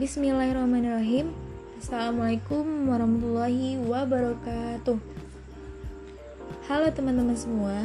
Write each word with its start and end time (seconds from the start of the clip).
Bismillahirrahmanirrahim. 0.00 1.28
Assalamualaikum 1.76 2.88
warahmatullahi 2.88 3.76
wabarakatuh. 3.84 4.96
Halo 6.64 6.88
teman-teman 6.88 7.36
semua. 7.36 7.84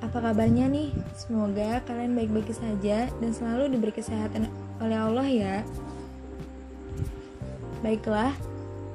Apa 0.00 0.16
kabarnya 0.16 0.64
nih? 0.72 0.96
Semoga 1.12 1.84
kalian 1.84 2.16
baik-baik 2.16 2.56
saja 2.56 3.04
Dan 3.20 3.36
selalu 3.36 3.76
diberi 3.76 4.00
kesehatan 4.00 4.48
oleh 4.80 4.96
Allah 4.96 5.28
ya. 5.28 5.56
Baiklah, 7.84 8.32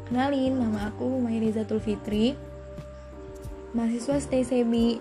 kenalin 0.10 0.58
nama 0.58 0.90
aku 0.90 1.22
Mayrizatul 1.22 1.78
Fitri 1.78 2.34
Mahasiswa 3.78 4.18
Stay 4.18 4.42
Sebi 4.42 4.98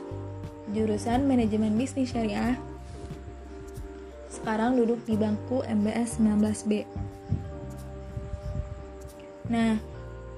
Jurusan 0.76 1.24
Manajemen 1.24 1.72
Bisnis 1.80 2.12
Syariah 2.12 2.60
sekarang 4.40 4.80
duduk 4.80 5.04
di 5.04 5.20
bangku 5.20 5.60
MBS 5.68 6.16
19B. 6.16 6.88
Nah, 9.52 9.76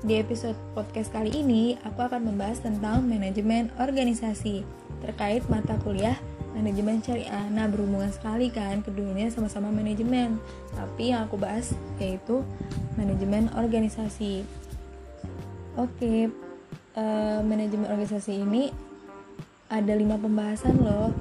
di 0.03 0.19
episode 0.19 0.59
podcast 0.75 1.15
kali 1.15 1.31
ini 1.31 1.79
aku 1.87 2.03
akan 2.03 2.35
membahas 2.35 2.59
tentang 2.59 3.07
manajemen 3.07 3.71
organisasi 3.79 4.67
terkait 5.07 5.47
mata 5.47 5.79
kuliah 5.87 6.19
manajemen 6.51 6.99
syariah. 6.99 7.47
Nah, 7.55 7.71
berhubungan 7.71 8.11
sekali 8.11 8.51
kan 8.51 8.83
keduanya 8.83 9.31
sama-sama 9.31 9.71
manajemen. 9.71 10.43
Tapi 10.75 11.15
yang 11.15 11.31
aku 11.31 11.39
bahas 11.39 11.71
yaitu 12.03 12.43
manajemen 12.99 13.55
organisasi. 13.55 14.43
Oke, 15.79 16.29
uh, 16.99 17.41
manajemen 17.47 17.87
organisasi 17.87 18.43
ini 18.43 18.75
ada 19.71 19.95
lima 19.95 20.19
pembahasan 20.19 20.77
loh. 20.83 21.15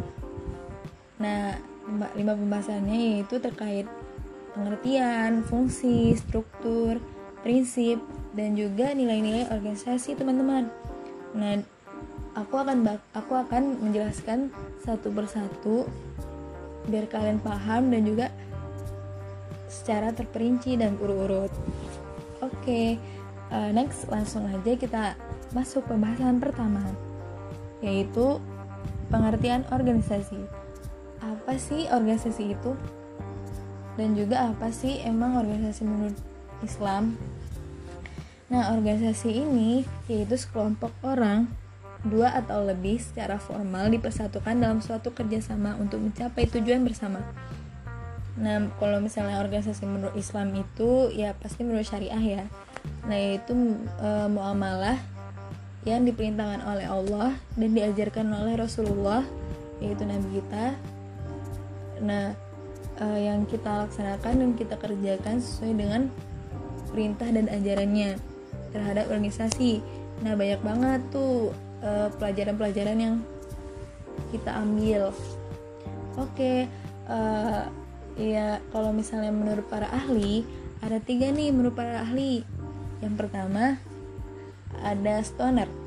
Nah, 1.22 1.71
lima 1.90 2.34
pembahasannya 2.38 3.20
yaitu 3.20 3.42
terkait 3.42 3.90
pengertian, 4.54 5.42
fungsi, 5.48 6.14
struktur, 6.20 7.00
prinsip, 7.42 7.98
dan 8.36 8.54
juga 8.56 8.92
nilai-nilai 8.92 9.48
organisasi 9.50 10.16
teman-teman. 10.16 10.68
Nah, 11.36 11.64
aku 12.36 12.60
akan 12.60 13.00
aku 13.16 13.34
akan 13.36 13.80
menjelaskan 13.80 14.52
satu 14.84 15.12
persatu 15.12 15.88
biar 16.88 17.08
kalian 17.08 17.40
paham 17.40 17.94
dan 17.94 18.04
juga 18.04 18.28
secara 19.72 20.12
terperinci 20.12 20.76
dan 20.76 21.00
urut-urut. 21.00 21.52
Oke, 22.42 22.52
okay, 22.66 22.88
uh, 23.54 23.70
eh, 23.70 23.72
next 23.72 24.10
langsung 24.12 24.48
aja 24.50 24.74
kita 24.76 25.16
masuk 25.56 25.88
pembahasan 25.88 26.40
pertama 26.40 26.84
yaitu 27.82 28.38
pengertian 29.10 29.66
organisasi 29.74 30.61
apa 31.42 31.58
sih 31.58 31.90
organisasi 31.90 32.54
itu? 32.54 32.78
Dan 33.98 34.14
juga 34.14 34.54
apa 34.54 34.70
sih 34.70 35.02
emang 35.02 35.42
organisasi 35.42 35.82
menurut 35.90 36.18
Islam? 36.62 37.18
Nah 38.54 38.78
organisasi 38.78 39.42
ini 39.42 39.82
yaitu 40.06 40.38
sekelompok 40.38 40.94
orang 41.02 41.50
dua 42.06 42.34
atau 42.38 42.62
lebih 42.62 43.02
secara 43.02 43.42
formal 43.42 43.90
dipersatukan 43.90 44.54
dalam 44.58 44.86
suatu 44.86 45.10
kerjasama 45.10 45.78
untuk 45.82 45.98
mencapai 45.98 46.46
tujuan 46.46 46.86
bersama. 46.86 47.26
Nah 48.38 48.70
kalau 48.78 49.02
misalnya 49.02 49.42
organisasi 49.42 49.86
menurut 49.90 50.14
Islam 50.14 50.54
itu 50.54 51.10
ya 51.10 51.34
pasti 51.38 51.66
menurut 51.66 51.90
syariah 51.90 52.42
ya. 52.42 52.44
Nah 53.10 53.18
itu 53.18 53.54
e, 53.98 54.10
muamalah 54.30 54.98
yang 55.86 56.06
diperintahkan 56.06 56.62
oleh 56.62 56.86
Allah 56.86 57.34
dan 57.58 57.70
diajarkan 57.74 58.30
oleh 58.30 58.54
Rasulullah 58.58 59.26
yaitu 59.82 60.06
Nabi 60.06 60.42
kita 60.42 60.78
nah 62.02 62.34
uh, 63.00 63.20
yang 63.20 63.46
kita 63.46 63.86
laksanakan 63.88 64.34
dan 64.42 64.52
kita 64.58 64.76
kerjakan 64.76 65.38
sesuai 65.40 65.74
dengan 65.78 66.02
perintah 66.92 67.32
dan 67.32 67.48
ajarannya 67.48 68.20
terhadap 68.76 69.08
organisasi. 69.08 69.80
Nah 70.22 70.36
banyak 70.36 70.60
banget 70.62 71.02
tuh 71.10 71.56
eh, 71.82 72.12
pelajaran-pelajaran 72.20 72.98
yang 73.00 73.16
kita 74.36 74.52
ambil. 74.60 75.16
Oke 76.20 76.36
okay, 76.36 76.58
uh, 77.08 77.72
eh, 78.20 78.36
ya 78.36 78.60
kalau 78.76 78.92
misalnya 78.92 79.32
menurut 79.32 79.64
para 79.72 79.88
ahli 79.88 80.44
ada 80.84 81.00
tiga 81.00 81.32
nih 81.32 81.56
menurut 81.56 81.76
para 81.76 82.04
ahli. 82.04 82.44
Yang 83.00 83.16
pertama 83.18 83.80
ada 84.84 85.16
stoner 85.24 85.81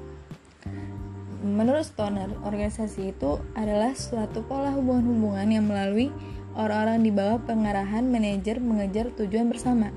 Menurut 1.44 1.84
Stoner, 1.84 2.32
organisasi 2.40 3.12
itu 3.12 3.36
adalah 3.52 3.92
suatu 3.92 4.40
pola 4.48 4.72
hubungan-hubungan 4.72 5.44
yang 5.52 5.68
melalui 5.68 6.08
orang-orang 6.56 7.04
di 7.04 7.12
bawah 7.12 7.36
pengarahan 7.44 8.08
manajer 8.08 8.64
mengejar 8.64 9.12
tujuan 9.12 9.52
bersama. 9.52 9.92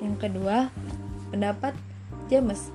Yang 0.00 0.16
kedua, 0.16 0.72
pendapat 1.28 1.76
James. 2.32 2.72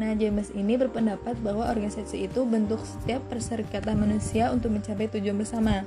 Nah, 0.00 0.16
James 0.16 0.56
ini 0.56 0.80
berpendapat 0.80 1.36
bahwa 1.44 1.68
organisasi 1.68 2.32
itu 2.32 2.48
bentuk 2.48 2.80
setiap 2.80 3.20
perserikatan 3.28 4.00
manusia 4.00 4.48
untuk 4.48 4.72
mencapai 4.72 5.12
tujuan 5.12 5.36
bersama. 5.36 5.84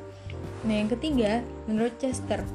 Nah, 0.62 0.75
yang 0.78 0.94
ketiga, 0.94 1.41
menurut 1.66 1.97
Chester. 1.97 2.45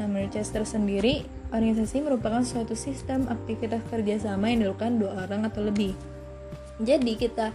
Nah, 0.00 0.08
menurut 0.08 0.32
Chester 0.32 0.64
sendiri, 0.64 1.28
organisasi 1.52 2.00
merupakan 2.00 2.40
suatu 2.40 2.72
sistem 2.72 3.28
aktivitas 3.28 3.84
kerjasama 3.92 4.48
yang 4.48 4.64
dilakukan 4.64 4.96
dua 4.96 5.28
orang 5.28 5.44
atau 5.44 5.68
lebih. 5.68 5.92
Jadi 6.80 7.14
kita 7.20 7.52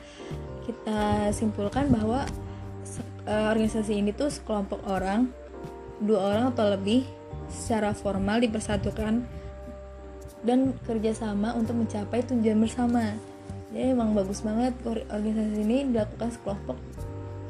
kita 0.67 1.31
simpulkan 1.31 1.88
bahwa 1.88 2.28
uh, 3.23 3.47
organisasi 3.55 4.03
ini 4.03 4.11
tuh 4.11 4.28
sekelompok 4.28 4.83
orang 4.83 5.31
dua 6.03 6.35
orang 6.35 6.45
atau 6.51 6.67
lebih 6.75 7.07
secara 7.47 7.95
formal 7.95 8.44
dipersatukan 8.44 9.23
dan 10.45 10.59
kerjasama 10.85 11.56
untuk 11.57 11.79
mencapai 11.79 12.22
tujuan 12.27 12.59
bersama. 12.59 13.16
Jadi 13.72 13.95
emang 13.95 14.13
bagus 14.13 14.44
banget 14.45 14.75
organisasi 14.85 15.59
ini 15.63 15.91
dilakukan 15.91 16.29
sekelompok 16.35 16.77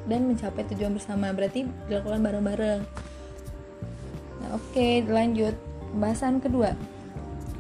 dan 0.08 0.30
mencapai 0.30 0.64
tujuan 0.74 0.94
bersama. 0.96 1.34
Berarti 1.36 1.68
dilakukan 1.92 2.22
bareng-bareng. 2.24 2.82
Nah 4.42 4.50
oke 4.56 4.72
okay, 4.72 5.04
lanjut. 5.04 5.58
Pembahasan 5.92 6.40
kedua 6.44 6.78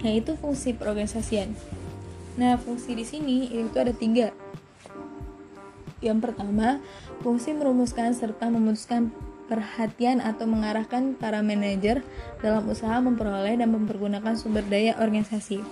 yaitu 0.05 0.37
fungsi 0.37 0.77
perorganisasian. 0.77 1.57
Nah 2.37 2.53
fungsi 2.61 2.93
di 2.93 3.01
sini 3.01 3.49
itu 3.49 3.77
ada 3.81 3.89
tiga 3.89 4.29
yang 6.03 6.21
pertama, 6.21 6.77
fungsi 7.25 7.57
merumuskan 7.57 8.13
serta 8.13 8.53
memutuskan 8.53 9.09
perhatian 9.47 10.19
atau 10.19 10.43
mengarahkan 10.45 11.15
para 11.15 11.39
manajer 11.39 12.03
dalam 12.43 12.67
usaha 12.67 12.99
memperoleh 12.99 13.55
dan 13.55 13.71
mempergunakan 13.71 14.35
sumber 14.35 14.61
daya 14.67 14.93
organisasi. 14.99 15.63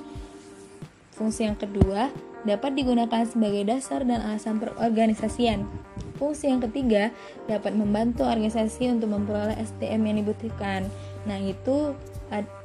Fungsi 1.11 1.47
yang 1.47 1.59
kedua 1.59 2.09
dapat 2.47 2.75
digunakan 2.75 3.23
sebagai 3.27 3.67
dasar 3.67 4.07
dan 4.07 4.23
alasan 4.23 4.63
perorganisasian. 4.63 5.67
Fungsi 6.15 6.47
yang 6.47 6.63
ketiga 6.63 7.11
dapat 7.51 7.75
membantu 7.75 8.23
organisasi 8.23 8.87
untuk 8.87 9.11
memperoleh 9.11 9.59
SDM 9.59 10.01
yang 10.07 10.17
dibutuhkan. 10.23 10.87
Nah, 11.27 11.35
itu 11.41 11.91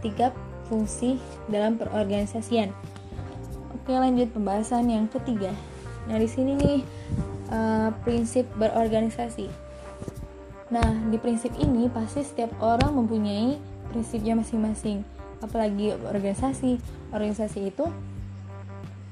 tiga 0.02 0.30
fungsi 0.70 1.18
dalam 1.50 1.74
perorganisasian. 1.74 2.70
Oke, 3.74 3.90
lanjut 3.90 4.30
pembahasan 4.30 4.86
yang 4.86 5.10
ketiga. 5.10 5.50
Nah, 6.06 6.14
di 6.22 6.30
sini 6.30 6.54
nih 6.54 6.78
uh, 7.50 7.90
prinsip 8.06 8.48
berorganisasi. 8.56 9.50
Nah, 10.70 10.86
di 11.10 11.18
prinsip 11.18 11.50
ini 11.58 11.90
pasti 11.90 12.22
setiap 12.22 12.54
orang 12.62 12.94
mempunyai 12.94 13.58
prinsipnya 13.90 14.38
masing-masing. 14.38 15.02
Apalagi 15.42 15.98
organisasi, 15.98 16.78
organisasi 17.10 17.74
itu 17.74 17.90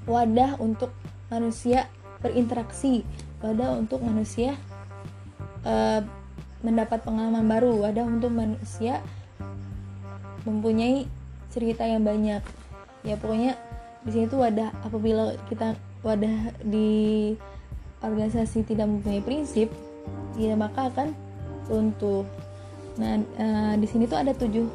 wadah 0.06 0.56
untuk 0.62 0.94
manusia 1.28 1.90
berinteraksi, 2.22 3.02
wadah 3.42 3.74
untuk 3.74 4.00
manusia 4.00 4.54
uh, 5.66 6.00
mendapat 6.62 7.02
pengalaman 7.02 7.46
baru, 7.46 7.74
wadah 7.74 8.06
untuk 8.06 8.30
manusia 8.30 9.02
mempunyai 10.46 11.10
cerita 11.50 11.82
yang 11.86 12.06
banyak. 12.06 12.42
Ya 13.02 13.14
pokoknya 13.18 13.58
di 14.06 14.10
sini 14.14 14.30
tuh 14.30 14.46
wadah 14.46 14.70
apabila 14.86 15.34
kita 15.50 15.74
wadah 16.06 16.54
di 16.62 17.34
organisasi 18.02 18.66
tidak 18.66 18.86
mempunyai 18.86 19.22
prinsip, 19.22 19.68
ya 20.38 20.54
maka 20.54 20.90
akan 20.90 21.14
runtuh. 21.66 22.24
Nah, 22.98 23.22
e, 23.22 23.46
di 23.78 23.86
sini 23.86 24.10
tuh 24.10 24.18
ada 24.18 24.34
tujuh 24.34 24.66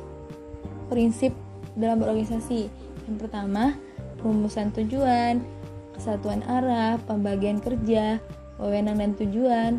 prinsip 0.87 1.35
dalam 1.75 1.99
berorganisasi. 1.99 2.67
Yang 3.09 3.17
pertama, 3.19 3.75
perumusan 4.19 4.71
tujuan, 4.71 5.43
kesatuan 5.95 6.43
arah, 6.47 6.95
pembagian 7.03 7.59
kerja, 7.59 8.19
wewenang 8.59 8.99
dan 8.99 9.11
tujuan, 9.19 9.71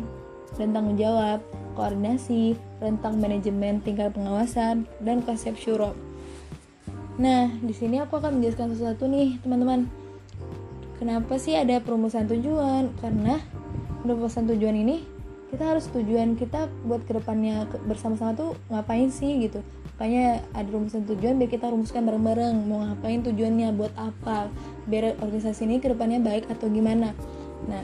dan 0.55 0.69
tanggung 0.71 0.99
jawab, 0.99 1.41
koordinasi, 1.73 2.55
rentang 2.79 3.17
manajemen 3.19 3.81
tingkat 3.81 4.13
pengawasan, 4.13 4.85
dan 5.01 5.25
konsep 5.25 5.57
syuro. 5.57 5.97
Nah, 7.15 7.47
di 7.63 7.71
sini 7.71 8.03
aku 8.03 8.19
akan 8.19 8.39
menjelaskan 8.39 8.75
sesuatu 8.75 9.07
nih, 9.07 9.39
teman-teman 9.39 9.87
Kenapa 10.95 11.35
sih 11.35 11.59
ada 11.59 11.83
perumusan 11.83 12.27
tujuan? 12.31 12.91
Karena 13.03 13.39
perumusan 13.99 14.47
tujuan 14.47 14.75
ini 14.79 15.03
kita 15.51 15.75
harus 15.75 15.87
tujuan 15.91 16.35
kita 16.35 16.67
buat 16.83 17.05
ke 17.05 17.15
depannya 17.15 17.67
bersama-sama 17.87 18.35
tuh 18.35 18.51
ngapain 18.71 19.11
sih 19.11 19.39
gitu. 19.43 19.63
Makanya 19.95 20.43
ada 20.51 20.67
rumusan 20.67 21.07
tujuan 21.07 21.39
biar 21.39 21.51
kita 21.51 21.71
rumuskan 21.71 22.03
bareng-bareng. 22.03 22.55
Mau 22.67 22.83
ngapain 22.83 23.23
tujuannya 23.23 23.71
buat 23.75 23.93
apa? 23.95 24.51
Biar 24.87 25.15
organisasi 25.23 25.63
ini 25.67 25.79
ke 25.79 25.91
depannya 25.91 26.19
baik 26.19 26.51
atau 26.51 26.67
gimana. 26.67 27.15
Nah 27.67 27.83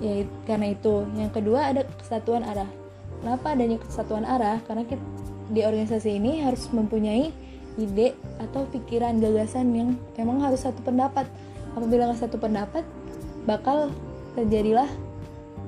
ya 0.00 0.24
karena 0.44 0.76
itu. 0.76 1.08
Yang 1.16 1.30
kedua 1.40 1.72
ada 1.72 1.88
kesatuan 2.00 2.44
arah. 2.44 2.68
Kenapa 3.22 3.54
adanya 3.54 3.78
kesatuan 3.78 4.26
arah? 4.26 4.58
Karena 4.66 4.82
kita, 4.82 5.04
di 5.52 5.62
organisasi 5.62 6.16
ini 6.16 6.42
harus 6.42 6.68
mempunyai 6.72 7.30
ide 7.80 8.12
atau 8.36 8.68
pikiran 8.68 9.16
gagasan 9.16 9.72
yang 9.72 9.88
emang 10.20 10.44
harus 10.44 10.68
satu 10.68 10.84
pendapat 10.84 11.24
apabila 11.72 12.10
nggak 12.10 12.20
satu 12.20 12.36
pendapat 12.36 12.84
bakal 13.48 13.90
terjadilah 14.38 14.88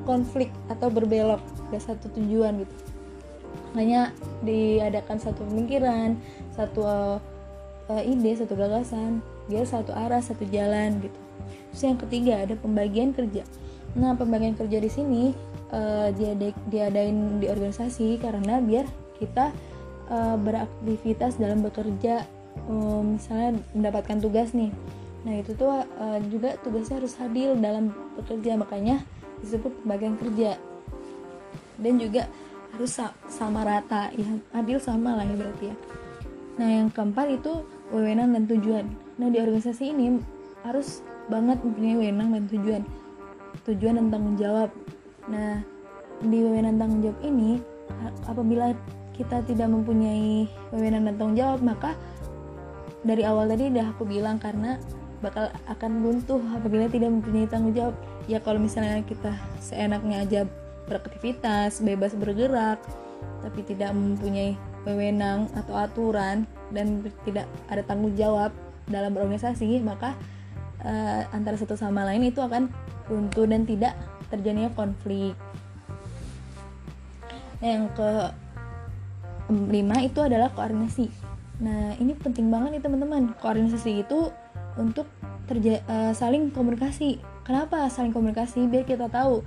konflik 0.05 0.53
atau 0.69 0.89
berbelok. 0.93 1.41
Ke 1.73 1.81
satu 1.81 2.13
tujuan 2.13 2.61
gitu. 2.63 2.75
Hanya 3.75 4.15
diadakan 4.47 5.19
satu 5.19 5.43
pemikiran 5.49 6.15
satu 6.55 6.87
uh, 6.87 8.03
ide 8.05 8.39
satu 8.39 8.55
gagasan 8.55 9.19
dia 9.51 9.67
satu 9.67 9.91
arah 9.91 10.23
satu 10.23 10.47
jalan 10.49 11.03
gitu. 11.03 11.19
Terus 11.73 11.83
yang 11.83 11.99
ketiga 11.99 12.33
ada 12.47 12.55
pembagian 12.55 13.11
kerja. 13.11 13.43
Nah 13.99 14.15
pembagian 14.15 14.55
kerja 14.55 14.79
di 14.79 14.91
sini 14.93 15.23
uh, 15.75 16.09
diadain 16.71 17.43
di 17.43 17.47
organisasi 17.51 18.23
karena 18.23 18.63
biar 18.63 18.87
kita 19.19 19.51
uh, 20.13 20.37
beraktivitas 20.39 21.41
dalam 21.41 21.65
bekerja. 21.65 22.25
Um, 22.71 23.19
misalnya 23.19 23.59
mendapatkan 23.75 24.23
tugas 24.23 24.55
nih 24.55 24.71
nah 25.25 25.35
itu 25.41 25.57
tuh 25.57 25.73
uh, 25.73 26.19
juga 26.29 26.61
tugasnya 26.61 27.01
harus 27.01 27.17
hadir 27.17 27.57
dalam 27.57 27.91
bekerja 28.21 28.61
makanya 28.61 29.01
disebut 29.41 29.73
pembagian 29.85 30.17
kerja. 30.21 30.57
Dan 31.75 31.99
juga 31.99 32.31
harus 32.75 32.93
sama 33.31 33.63
rata 33.63 34.11
ya 34.15 34.27
adil 34.55 34.79
sama 34.79 35.19
lah 35.19 35.25
ya 35.27 35.37
berarti 35.37 35.65
ya. 35.71 35.77
Nah 36.59 36.69
yang 36.71 36.89
keempat 36.91 37.41
itu 37.41 37.67
wewenang 37.91 38.35
dan 38.35 38.45
tujuan. 38.47 38.87
Nah 39.19 39.29
di 39.31 39.39
organisasi 39.43 39.91
ini 39.91 40.19
harus 40.63 41.03
banget 41.27 41.61
mempunyai 41.63 41.97
wewenang 41.99 42.31
dan 42.35 42.45
tujuan. 42.51 42.83
Tujuan 43.67 43.95
dan 43.99 44.07
tanggung 44.11 44.37
jawab. 44.39 44.71
Nah 45.27 45.63
di 46.23 46.39
wewenang 46.41 46.79
tanggung 46.79 47.03
jawab 47.03 47.21
ini 47.27 47.59
apabila 48.27 48.75
kita 49.15 49.43
tidak 49.47 49.69
mempunyai 49.71 50.51
wewenang 50.75 51.07
dan 51.07 51.15
tanggung 51.19 51.39
jawab 51.39 51.61
maka 51.63 51.95
dari 53.05 53.23
awal 53.23 53.47
tadi 53.47 53.71
udah 53.71 53.87
aku 53.95 54.03
bilang 54.09 54.41
karena 54.41 54.81
bakal 55.25 55.49
akan 55.65 56.05
buntuh 56.05 56.43
apabila 56.53 56.85
tidak 56.93 57.09
mempunyai 57.09 57.49
tanggung 57.49 57.73
jawab 57.73 57.97
ya 58.29 58.39
kalau 58.45 58.61
misalnya 58.61 59.01
kita 59.09 59.33
seenaknya 59.65 60.21
aja 60.21 60.41
beraktivitas, 60.85 61.81
bebas 61.81 62.13
bergerak, 62.13 62.77
tapi 63.41 63.61
tidak 63.65 63.97
mempunyai 63.97 64.57
wewenang 64.85 65.49
atau 65.57 65.81
aturan 65.81 66.45
dan 66.73 67.01
tidak 67.25 67.49
ada 67.73 67.81
tanggung 67.85 68.13
jawab 68.17 68.53
dalam 68.85 69.17
berorganisasi, 69.17 69.81
maka 69.81 70.13
uh, 70.85 71.25
antara 71.33 71.57
satu 71.57 71.73
sama 71.77 72.05
lain 72.05 72.29
itu 72.29 72.45
akan 72.45 72.69
runtuh 73.09 73.49
dan 73.49 73.65
tidak 73.65 73.97
terjadinya 74.29 74.69
konflik. 74.77 75.33
Yang 77.65 77.97
ke 77.97 78.11
lima 79.49 80.05
itu 80.05 80.21
adalah 80.21 80.53
koordinasi. 80.53 81.09
Nah 81.65 81.97
ini 81.97 82.13
penting 82.13 82.53
banget 82.53 82.77
nih 82.77 82.83
teman-teman. 82.85 83.33
Koordinasi 83.41 84.05
itu 84.05 84.29
untuk 84.81 85.07
terja 85.45 85.85
uh, 85.87 86.13
saling 86.17 86.51
komunikasi. 86.51 87.21
Kenapa 87.45 87.89
saling 87.93 88.15
komunikasi? 88.15 88.65
Biar 88.67 88.89
kita 88.89 89.13
tahu 89.13 89.45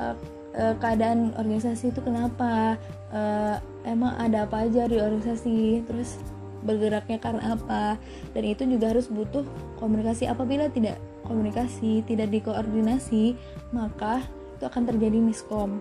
uh, 0.00 0.16
uh, 0.56 0.74
keadaan 0.80 1.36
organisasi 1.36 1.92
itu 1.92 2.00
kenapa 2.02 2.80
uh, 3.12 3.56
emang 3.86 4.16
ada 4.18 4.48
apa 4.48 4.66
aja 4.66 4.88
di 4.88 4.98
organisasi 4.98 5.86
terus 5.86 6.18
bergeraknya 6.66 7.22
karena 7.22 7.54
apa 7.54 7.94
dan 8.34 8.42
itu 8.42 8.66
juga 8.66 8.90
harus 8.90 9.06
butuh 9.06 9.46
komunikasi 9.78 10.26
apabila 10.26 10.66
tidak 10.66 10.98
komunikasi 11.22 12.02
tidak 12.02 12.32
dikoordinasi 12.34 13.38
maka 13.70 14.24
itu 14.58 14.64
akan 14.66 14.82
terjadi 14.88 15.18
miskom 15.22 15.78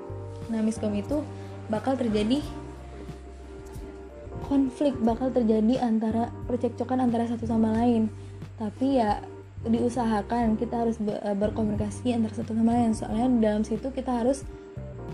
nah 0.53 0.61
miskom 0.61 0.93
itu 0.93 1.25
bakal 1.73 1.97
terjadi 1.97 2.37
konflik 4.45 4.93
bakal 5.01 5.33
terjadi 5.33 5.81
antara 5.81 6.29
percekcokan 6.45 7.01
antara 7.01 7.25
satu 7.25 7.49
sama 7.49 7.73
lain 7.81 8.13
tapi 8.55 8.99
ya 9.03 9.19
diusahakan 9.65 10.55
kita 10.61 10.85
harus 10.85 11.01
berkomunikasi 11.01 12.13
antara 12.13 12.33
satu 12.37 12.53
sama 12.53 12.71
lain. 12.77 12.93
Soalnya 12.93 13.27
dalam 13.41 13.63
situ 13.65 13.89
kita 13.89 14.21
harus 14.23 14.45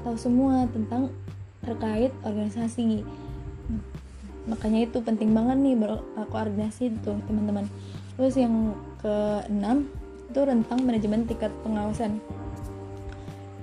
tahu 0.03 0.17
semua 0.19 0.67
tentang 0.69 1.09
terkait 1.63 2.11
organisasi. 2.25 3.05
Makanya 4.49 4.89
itu 4.89 4.97
penting 4.99 5.31
banget 5.31 5.57
nih 5.61 5.75
berkoordinasi 5.77 6.99
tuh 7.05 7.17
teman-teman. 7.29 7.69
Terus 8.17 8.35
yang 8.35 8.75
keenam 8.99 9.87
itu 10.27 10.39
rentang 10.41 10.79
manajemen 10.83 11.23
tingkat 11.29 11.53
pengawasan. 11.63 12.19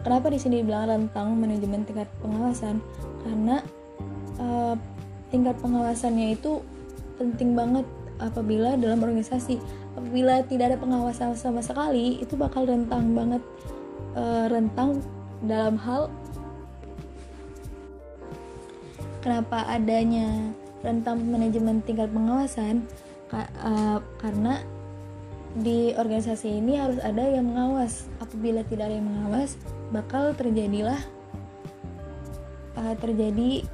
Kenapa 0.06 0.30
di 0.30 0.38
sini 0.40 0.62
dibilang 0.62 0.88
rentang 0.88 1.36
manajemen 1.36 1.84
tingkat 1.84 2.08
pengawasan? 2.22 2.80
Karena 3.26 3.60
uh, 4.40 4.74
tingkat 5.28 5.58
pengawasannya 5.60 6.38
itu 6.38 6.62
penting 7.18 7.58
banget 7.58 7.84
apabila 8.18 8.74
dalam 8.78 9.02
organisasi 9.02 9.58
apabila 9.94 10.42
tidak 10.46 10.74
ada 10.74 10.78
pengawasan 10.78 11.34
sama 11.38 11.62
sekali 11.62 12.18
itu 12.18 12.34
bakal 12.34 12.66
rentang 12.66 13.14
banget 13.14 13.42
uh, 14.18 14.46
rentang 14.50 15.02
dalam 15.42 15.78
hal 15.78 16.10
kenapa 19.22 19.66
adanya 19.70 20.50
rentang 20.82 21.22
manajemen 21.26 21.82
tingkat 21.82 22.10
pengawasan 22.10 22.86
ka, 23.30 23.46
uh, 23.62 23.98
karena 24.22 24.62
di 25.58 25.96
organisasi 25.96 26.60
ini 26.60 26.78
harus 26.78 27.00
ada 27.02 27.24
yang 27.24 27.50
mengawas. 27.50 28.06
Apabila 28.22 28.62
tidak 28.68 28.92
ada 28.92 28.96
yang 29.00 29.08
mengawas 29.08 29.58
bakal 29.90 30.36
terjadilah 30.36 31.00
uh, 32.76 32.94
terjadi 33.00 33.64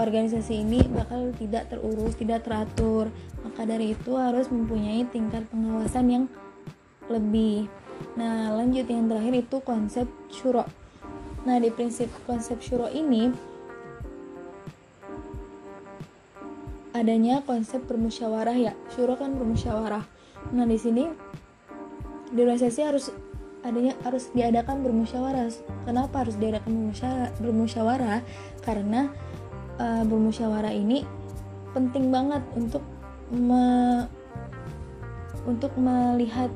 organisasi 0.00 0.64
ini 0.64 0.80
bakal 0.88 1.30
tidak 1.36 1.68
terurus 1.68 2.16
tidak 2.16 2.42
teratur 2.48 3.12
maka 3.44 3.62
dari 3.68 3.92
itu 3.92 4.16
harus 4.16 4.48
mempunyai 4.48 5.04
tingkat 5.12 5.44
pengawasan 5.52 6.06
yang 6.08 6.24
lebih 7.12 7.68
nah 8.16 8.50
lanjut 8.56 8.88
yang 8.88 9.06
terakhir 9.06 9.44
itu 9.44 9.56
konsep 9.60 10.08
syuro 10.32 10.64
Nah, 11.40 11.56
di 11.56 11.72
prinsip 11.72 12.12
konsep 12.28 12.60
syuro 12.60 12.92
ini 12.92 13.32
adanya 16.92 17.40
konsep 17.48 17.80
bermusyawarah 17.88 18.56
ya. 18.60 18.72
Syuro 18.92 19.16
kan 19.16 19.40
bermusyawarah. 19.40 20.04
Nah, 20.52 20.66
di 20.68 20.76
sini 20.76 21.08
di 22.30 22.38
organisasi 22.44 22.80
harus 22.84 23.08
adanya 23.64 23.96
harus 24.04 24.28
diadakan 24.36 24.84
bermusyawarah. 24.84 25.48
Kenapa 25.88 26.28
harus 26.28 26.36
diadakan 26.36 26.92
bermusyawarah? 26.92 27.32
bermusyawarah? 27.40 28.20
Karena 28.60 29.08
uh, 29.80 30.04
bermusyawarah 30.04 30.76
ini 30.76 31.08
penting 31.72 32.12
banget 32.12 32.44
untuk 32.52 32.84
me, 33.32 34.04
untuk 35.48 35.72
melihat 35.80 36.52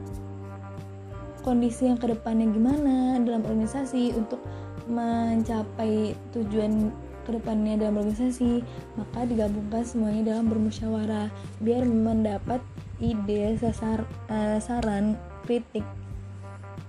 kondisi 1.40 1.88
yang 1.88 1.96
ke 2.00 2.12
depannya 2.12 2.52
gimana 2.52 3.20
dalam 3.20 3.44
organisasi 3.44 4.12
untuk 4.16 4.40
mencapai 4.84 6.12
tujuan 6.36 6.92
ke 7.24 7.40
depannya 7.40 7.80
dalam 7.80 8.04
organisasi 8.04 8.60
maka 9.00 9.24
digabungkan 9.24 9.80
semuanya 9.80 10.36
dalam 10.36 10.52
bermusyawarah 10.52 11.32
biar 11.64 11.88
mendapat 11.88 12.60
ide 13.00 13.56
sasar 13.56 14.04
uh, 14.28 14.60
saran 14.60 15.16
kritik 15.48 15.84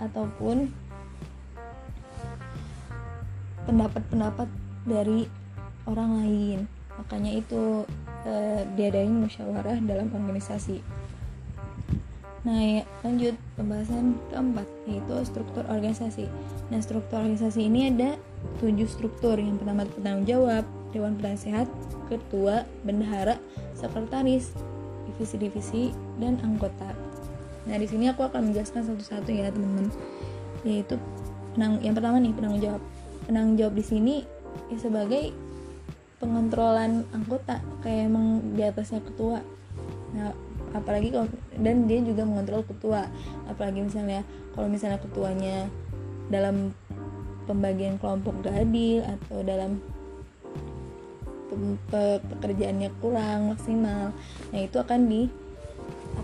ataupun 0.03 0.71
pendapat-pendapat 3.63 4.47
dari 4.83 5.27
orang 5.85 6.11
lain 6.21 6.59
makanya 6.95 7.31
itu 7.41 7.83
uh, 8.23 8.61
diadain 8.75 9.11
musyawarah 9.11 9.77
dalam 9.83 10.07
organisasi 10.13 10.79
Nah, 12.45 12.61
ya, 12.61 12.83
lanjut 13.01 13.33
pembahasan 13.57 14.21
keempat 14.29 14.69
yaitu 14.85 15.15
struktur 15.25 15.65
organisasi. 15.65 16.29
Nah, 16.69 16.77
struktur 16.77 17.25
organisasi 17.25 17.65
ini 17.65 17.89
ada 17.89 18.21
tujuh 18.61 18.85
struktur. 18.85 19.33
Yang 19.41 19.65
pertama 19.65 19.89
penanggung 19.89 20.29
jawab, 20.29 20.63
dewan 20.93 21.17
penasehat, 21.17 21.65
ketua, 22.05 22.69
bendahara, 22.85 23.41
sekretaris, 23.73 24.53
divisi-divisi, 25.09 25.89
dan 26.21 26.37
anggota. 26.45 26.93
Nah, 27.65 27.81
di 27.81 27.89
sini 27.89 28.13
aku 28.13 28.21
akan 28.29 28.53
menjelaskan 28.53 28.93
satu-satu 28.93 29.29
ya, 29.33 29.49
teman-teman. 29.49 29.89
Yaitu 30.61 31.01
yang 31.57 31.97
pertama 31.97 32.21
nih 32.21 32.29
penanggung 32.37 32.61
jawab. 32.61 32.81
Penanggung 33.25 33.57
jawab 33.57 33.73
di 33.73 33.85
sini 33.89 34.15
ya 34.69 34.77
sebagai 34.77 35.33
pengontrolan 36.17 37.03
anggota 37.11 37.59
kayak 37.83 38.11
emang 38.11 38.55
di 38.55 38.61
atasnya 38.63 39.03
ketua. 39.03 39.43
Nah, 40.15 40.31
apalagi 40.71 41.11
kalau 41.11 41.27
dan 41.59 41.87
dia 41.87 41.99
juga 42.03 42.23
mengontrol 42.23 42.63
ketua. 42.63 43.07
Apalagi 43.47 43.83
misalnya 43.83 44.23
kalau 44.55 44.67
misalnya 44.71 44.99
ketuanya 44.99 45.67
dalam 46.31 46.73
pembagian 47.45 48.01
kelompok 48.01 48.41
gak 48.41 48.57
adil 48.57 49.05
atau 49.05 49.45
dalam 49.45 49.77
pe 51.87 52.19
pekerjaannya 52.19 52.89
kurang 52.99 53.53
maksimal 53.53 54.11
nah 54.51 54.59
itu 54.59 54.75
akan 54.75 55.07
di 55.07 55.29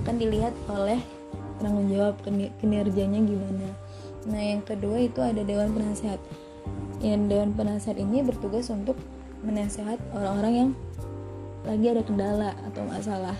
akan 0.01 0.15
dilihat 0.17 0.51
oleh 0.67 0.99
tanggung 1.61 1.93
jawab 1.93 2.17
kinerjanya 2.57 3.21
gimana. 3.21 3.69
Nah 4.25 4.41
yang 4.41 4.65
kedua 4.65 4.97
itu 4.97 5.21
ada 5.21 5.45
dewan 5.45 5.71
penasehat. 5.77 6.17
Yang 7.01 7.21
dewan 7.29 7.53
penasehat 7.53 7.97
ini 8.01 8.25
bertugas 8.25 8.73
untuk 8.73 8.97
menasehat 9.41 9.97
orang-orang 10.13 10.53
yang 10.53 10.69
lagi 11.61 11.85
ada 11.93 12.01
kendala 12.01 12.51
atau 12.69 12.81
masalah 12.85 13.37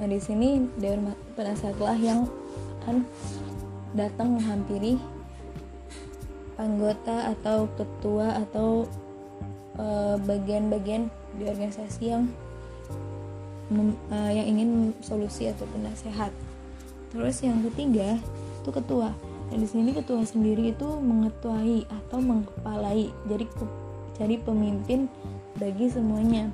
nah 0.00 0.08
di 0.08 0.18
sini 0.18 0.66
dewan 0.80 1.12
penasehatlah 1.36 1.96
yang 2.00 2.24
akan 2.82 3.06
datang 3.92 4.40
menghampiri 4.40 4.96
anggota 6.56 7.32
atau 7.32 7.68
ketua 7.76 8.38
atau 8.44 8.86
eh, 9.76 10.16
bagian-bagian 10.22 11.08
uh, 11.08 11.14
di 11.36 11.42
organisasi 11.48 12.04
yang 12.12 12.24
uh, 14.12 14.30
yang 14.32 14.46
ingin 14.46 14.92
solusi 15.00 15.48
atau 15.48 15.64
penasehat. 15.72 16.32
Terus 17.12 17.40
yang 17.44 17.64
ketiga 17.72 18.20
itu 18.62 18.70
ketua. 18.70 19.12
Dan 19.52 19.60
di 19.60 19.68
sini 19.68 19.92
ketua 19.92 20.24
sendiri 20.24 20.72
itu 20.72 20.88
mengetuai 20.88 21.84
atau 21.88 22.18
mengkepalai. 22.20 23.12
Jadi 23.28 23.44
jadi 24.16 24.36
pemimpin 24.42 25.08
bagi 25.56 25.88
semuanya. 25.88 26.50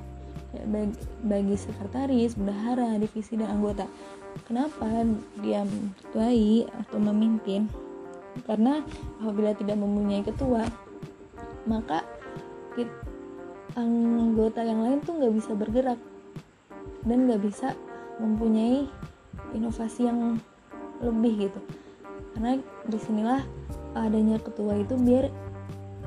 Bagi, 0.49 0.97
bagi 1.21 1.55
sekretaris, 1.55 2.33
bendahara, 2.33 2.97
divisi 2.97 3.37
dan 3.37 3.61
anggota. 3.61 3.85
Kenapa 4.49 5.05
dia 5.45 5.61
mengetuai 5.61 6.65
atau 6.73 6.97
memimpin? 6.97 7.69
karena 8.45 8.83
apabila 9.19 9.51
tidak 9.57 9.77
mempunyai 9.79 10.23
ketua 10.23 10.63
maka 11.67 12.05
anggota 13.77 14.63
yang 14.63 14.81
lain 14.81 14.99
tuh 15.03 15.19
nggak 15.19 15.33
bisa 15.35 15.51
bergerak 15.53 15.99
dan 17.05 17.27
nggak 17.27 17.41
bisa 17.43 17.75
mempunyai 18.19 18.87
inovasi 19.55 20.07
yang 20.07 20.39
lebih 20.99 21.47
gitu 21.47 21.59
karena 22.35 22.59
di 22.87 22.99
sinilah 22.99 23.41
adanya 23.95 24.39
ketua 24.39 24.79
itu 24.79 24.95
biar 24.99 25.31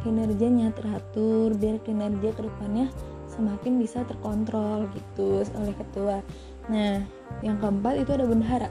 kinerjanya 0.03 0.75
teratur 0.75 1.55
biar 1.57 1.81
kinerja 1.83 2.31
ke 2.35 2.43
depannya 2.45 2.91
semakin 3.33 3.81
bisa 3.81 4.05
terkontrol 4.05 4.87
gitu 4.93 5.47
oleh 5.57 5.75
ketua. 5.75 6.21
Nah 6.69 7.01
yang 7.41 7.57
keempat 7.59 8.05
itu 8.05 8.11
ada 8.13 8.29
bendahara. 8.29 8.69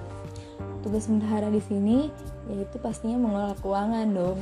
Tugas 0.86 1.10
bendahara 1.10 1.50
di 1.50 1.62
sini 1.64 2.14
yaitu 2.50 2.78
pastinya 2.78 3.18
mengelola 3.18 3.56
keuangan 3.60 4.08
dong. 4.14 4.40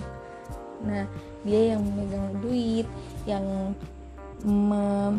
Nah 0.84 1.08
dia 1.48 1.76
yang 1.76 1.82
memegang 1.88 2.36
duit 2.44 2.88
yang 3.24 3.74
me 4.44 5.16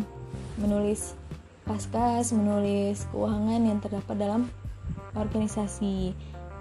menulis 0.57 1.17
paskas 1.65 2.33
menulis 2.33 3.05
keuangan 3.13 3.61
yang 3.63 3.79
terdapat 3.81 4.15
dalam 4.17 4.41
organisasi. 5.17 6.13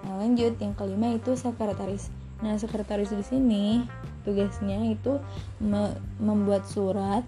Nah 0.04 0.12
lanjut 0.20 0.56
yang 0.60 0.72
kelima 0.76 1.12
itu 1.16 1.36
sekretaris. 1.36 2.08
Nah 2.40 2.56
sekretaris 2.56 3.12
di 3.12 3.24
sini 3.24 3.84
tugasnya 4.22 4.92
itu 4.92 5.20
me 5.60 5.96
membuat 6.20 6.68
surat 6.68 7.24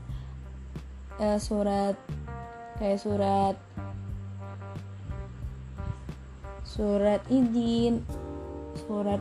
eh, 1.21 1.39
surat 1.41 1.97
kayak 2.77 3.01
surat 3.01 3.57
surat 6.65 7.21
izin 7.29 8.01
surat 8.89 9.21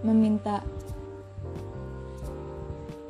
meminta 0.00 0.64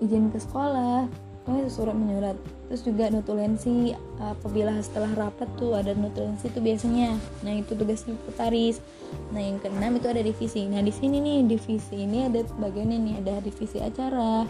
izin 0.02 0.28
ke 0.34 0.38
sekolah 0.42 1.06
pokoknya 1.46 1.70
surat 1.70 1.94
menyurat 1.94 2.36
terus 2.72 2.88
juga 2.88 3.12
notulensi 3.12 3.92
apabila 4.16 4.80
setelah 4.80 5.12
rapat 5.12 5.44
tuh 5.60 5.76
ada 5.76 5.92
notulensi 5.92 6.48
itu 6.48 6.56
biasanya. 6.56 7.20
Nah 7.44 7.60
itu 7.60 7.76
tugas 7.76 8.00
sekretaris. 8.00 8.80
Nah 9.28 9.44
yang 9.44 9.60
keenam 9.60 10.00
itu 10.00 10.08
ada 10.08 10.24
divisi. 10.24 10.64
Nah 10.64 10.80
di 10.80 10.88
sini 10.88 11.20
nih 11.20 11.44
divisi 11.44 12.00
ini 12.00 12.32
ada 12.32 12.40
bagiannya 12.56 12.96
nih. 12.96 13.14
Ada 13.20 13.44
divisi 13.44 13.76
acara 13.76 14.48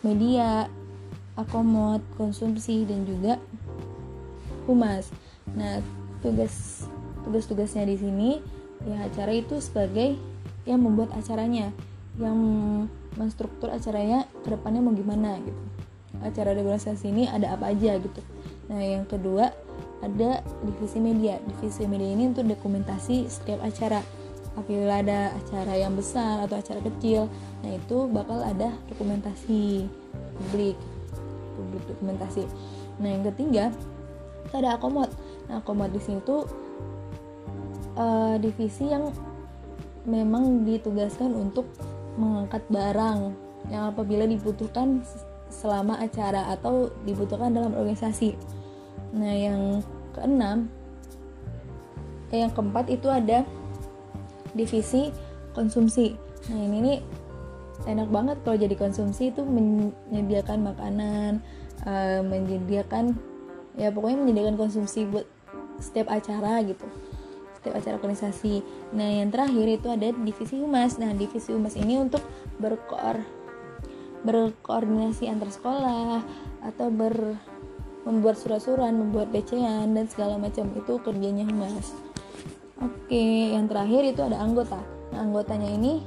media 0.00 0.64
akomod 1.36 2.00
konsumsi 2.16 2.88
dan 2.88 3.04
juga 3.04 3.36
humas. 4.64 5.12
Nah 5.52 5.84
tugas 6.24 6.88
tugas-tugasnya 7.28 7.84
di 7.84 8.00
sini 8.00 8.30
ya 8.88 9.12
acara 9.12 9.36
itu 9.36 9.60
sebagai 9.60 10.16
yang 10.64 10.80
membuat 10.80 11.12
acaranya 11.20 11.68
yang 12.16 12.40
menstruktur 13.20 13.68
acaranya 13.68 14.24
ke 14.40 14.48
depannya 14.48 14.80
mau 14.80 14.96
gimana 14.96 15.36
gitu 15.36 15.81
acara 16.22 16.54
organisasi 16.56 17.10
ini 17.10 17.28
ada 17.28 17.54
apa 17.54 17.70
aja 17.70 17.98
gitu. 17.98 18.20
Nah 18.70 18.80
yang 18.80 19.04
kedua 19.06 19.50
ada 20.02 20.42
divisi 20.62 20.98
media. 20.98 21.38
Divisi 21.42 21.86
media 21.86 22.10
ini 22.14 22.30
untuk 22.30 22.46
dokumentasi 22.46 23.30
setiap 23.30 23.62
acara. 23.62 24.02
Apabila 24.52 25.00
ada 25.00 25.32
acara 25.32 25.80
yang 25.80 25.96
besar 25.96 26.44
atau 26.44 26.60
acara 26.60 26.80
kecil 26.84 27.24
nah 27.64 27.72
itu 27.72 28.04
bakal 28.12 28.44
ada 28.44 28.68
dokumentasi 28.92 29.88
publik 30.36 30.76
publik 31.56 31.84
dokumentasi. 31.88 32.44
Nah 33.00 33.08
yang 33.08 33.24
ketiga 33.32 33.72
itu 34.44 34.54
ada 34.58 34.76
akomod. 34.76 35.08
Nah 35.48 35.64
akomod 35.64 35.88
di 35.94 36.00
sini 36.04 36.20
tuh 36.20 36.44
uh, 37.96 38.36
divisi 38.36 38.92
yang 38.92 39.08
memang 40.04 40.66
ditugaskan 40.66 41.32
untuk 41.32 41.64
mengangkat 42.18 42.60
barang 42.68 43.32
yang 43.70 43.94
apabila 43.94 44.26
dibutuhkan 44.26 45.00
selama 45.52 46.00
acara 46.00 46.48
atau 46.56 46.88
dibutuhkan 47.04 47.52
dalam 47.52 47.76
organisasi. 47.76 48.32
Nah, 49.12 49.34
yang 49.36 49.84
keenam, 50.16 50.72
eh, 52.32 52.40
yang 52.40 52.52
keempat 52.56 52.88
itu 52.88 53.12
ada 53.12 53.44
divisi 54.56 55.12
konsumsi. 55.52 56.16
Nah, 56.48 56.58
ini 56.58 56.78
nih 56.80 56.98
enak 57.84 58.08
banget 58.08 58.36
kalau 58.40 58.56
jadi 58.56 58.74
konsumsi 58.74 59.28
itu 59.28 59.44
menyediakan 59.44 60.64
makanan, 60.64 61.44
uh, 61.84 62.20
menyediakan 62.24 63.18
ya 63.74 63.90
pokoknya 63.90 64.22
menyediakan 64.22 64.56
konsumsi 64.60 65.08
buat 65.08 65.26
setiap 65.82 66.12
acara 66.12 66.62
gitu 66.62 66.86
setiap 67.62 67.78
acara 67.78 67.94
organisasi. 67.94 68.58
Nah, 68.90 69.22
yang 69.22 69.30
terakhir 69.30 69.66
itu 69.70 69.86
ada 69.86 70.10
divisi 70.10 70.58
humas. 70.58 70.98
Nah, 70.98 71.14
divisi 71.14 71.54
humas 71.54 71.78
ini 71.78 71.94
untuk 71.94 72.18
berkoor 72.58 73.22
berkoordinasi 74.22 75.26
antar 75.26 75.50
sekolah 75.50 76.22
atau 76.62 76.88
ber 76.90 77.38
membuat 78.02 78.34
surat-surat, 78.34 78.90
membuat 78.90 79.30
BCan 79.30 79.94
dan 79.94 80.06
segala 80.10 80.34
macam 80.34 80.66
itu 80.74 80.98
kerjanya 80.98 81.46
humas. 81.46 81.94
Oke, 82.82 83.54
yang 83.54 83.70
terakhir 83.70 84.02
itu 84.10 84.20
ada 84.26 84.42
anggota. 84.42 84.82
Nah, 85.14 85.22
anggotanya 85.22 85.70
ini 85.70 86.02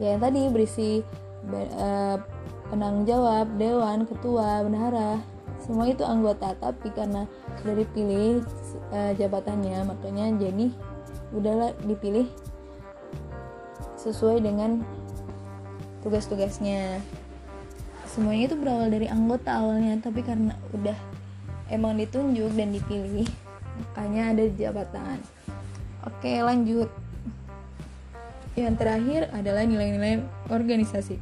ya 0.00 0.16
yang 0.16 0.22
tadi 0.24 0.48
berisi 0.48 1.04
uh, 1.76 2.16
penanggung 2.72 3.04
jawab, 3.04 3.52
dewan, 3.60 4.08
ketua, 4.08 4.64
bendahara, 4.64 5.20
semua 5.60 5.92
itu 5.92 6.08
anggota. 6.08 6.56
Tapi 6.56 6.88
karena 6.96 7.28
sudah 7.60 7.76
dipilih 7.84 8.40
uh, 8.96 9.12
jabatannya, 9.20 9.84
makanya 9.84 10.32
jadi 10.40 10.72
udahlah 11.36 11.76
dipilih 11.84 12.24
sesuai 14.00 14.40
dengan 14.40 14.80
tugas-tugasnya 16.00 17.02
semuanya 18.16 18.48
itu 18.48 18.56
berawal 18.56 18.88
dari 18.88 19.12
anggota 19.12 19.60
awalnya 19.60 20.00
tapi 20.00 20.24
karena 20.24 20.56
udah 20.72 20.96
emang 21.68 22.00
ditunjuk 22.00 22.48
dan 22.56 22.72
dipilih 22.72 23.28
makanya 23.76 24.32
ada 24.32 24.44
jabatan. 24.56 25.20
Oke 26.00 26.40
lanjut. 26.40 26.88
Yang 28.56 28.74
terakhir 28.80 29.28
adalah 29.36 29.68
nilai-nilai 29.68 30.24
organisasi. 30.48 31.20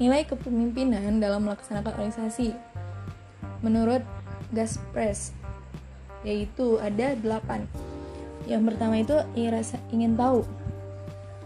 Nilai 0.00 0.24
kepemimpinan 0.24 1.20
dalam 1.20 1.44
melaksanakan 1.44 1.92
organisasi. 1.92 2.56
Menurut 3.60 4.00
Gaspres 4.48 5.36
yaitu 6.24 6.80
ada 6.80 7.12
8 7.20 8.48
yang 8.48 8.64
pertama 8.64 8.96
itu 8.96 9.12
rasa 9.52 9.76
ingin 9.92 10.16
tahu. 10.16 10.40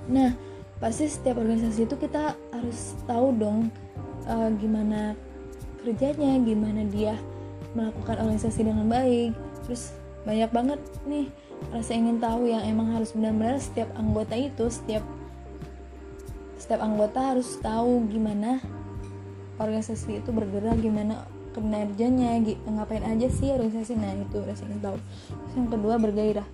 Nah 0.07 0.39
pasti 0.79 1.11
setiap 1.11 1.43
organisasi 1.43 1.91
itu 1.91 1.99
kita 1.99 2.39
harus 2.55 2.95
tahu 3.11 3.35
dong 3.35 3.75
uh, 4.29 4.53
gimana 4.61 5.17
kerjanya 5.83 6.37
gimana 6.45 6.85
dia 6.87 7.17
melakukan 7.73 8.21
organisasi 8.23 8.61
dengan 8.69 8.87
baik. 8.87 9.33
Terus 9.67 9.97
banyak 10.23 10.51
banget 10.53 10.81
nih 11.09 11.27
rasa 11.75 11.97
ingin 11.97 12.23
tahu 12.23 12.47
yang 12.47 12.63
emang 12.63 12.95
harus 12.95 13.11
benar-benar 13.17 13.59
setiap 13.59 13.91
anggota 13.99 14.39
itu 14.39 14.71
setiap 14.71 15.03
setiap 16.55 16.81
anggota 16.85 17.35
harus 17.35 17.59
tahu 17.59 18.07
gimana 18.07 18.63
organisasi 19.59 20.23
itu 20.23 20.31
bergerak 20.31 20.79
gimana 20.79 21.27
kinerjanya 21.57 22.39
ngapain 22.69 23.03
aja 23.03 23.27
sih 23.33 23.51
organisasi. 23.51 23.99
Nah 23.99 24.15
itu 24.15 24.39
rasa 24.45 24.63
ingin 24.69 24.81
tahu. 24.85 24.97
Terus 25.01 25.55
yang 25.59 25.71
kedua 25.73 25.95
bergairah. 25.99 26.49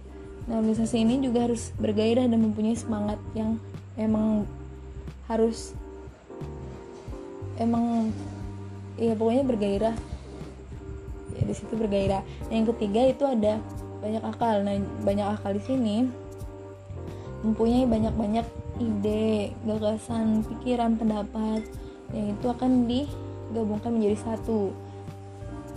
Nah, 0.44 0.60
organisasi 0.60 1.00
ini 1.00 1.24
juga 1.24 1.48
harus 1.48 1.72
bergairah 1.80 2.28
dan 2.28 2.40
mempunyai 2.40 2.76
semangat 2.76 3.16
yang 3.32 3.56
emang 3.96 4.44
harus 5.24 5.72
emang 7.58 8.10
ya 8.98 9.14
pokoknya 9.14 9.44
bergairah. 9.46 9.96
Ya 11.34 11.42
di 11.42 11.54
situ 11.54 11.74
bergairah. 11.74 12.22
Yang 12.50 12.74
ketiga 12.74 13.00
itu 13.10 13.24
ada 13.26 13.58
banyak 13.98 14.22
akal. 14.22 14.62
Nah 14.62 14.78
banyak 15.02 15.26
akal 15.26 15.56
di 15.56 15.62
sini 15.64 15.96
mempunyai 17.44 17.84
banyak-banyak 17.84 18.46
ide 18.80 19.52
gagasan 19.68 20.40
pikiran 20.48 20.96
pendapat 20.96 21.60
yang 22.16 22.32
itu 22.32 22.46
akan 22.48 22.88
digabungkan 22.88 23.92
menjadi 23.92 24.32
satu. 24.32 24.72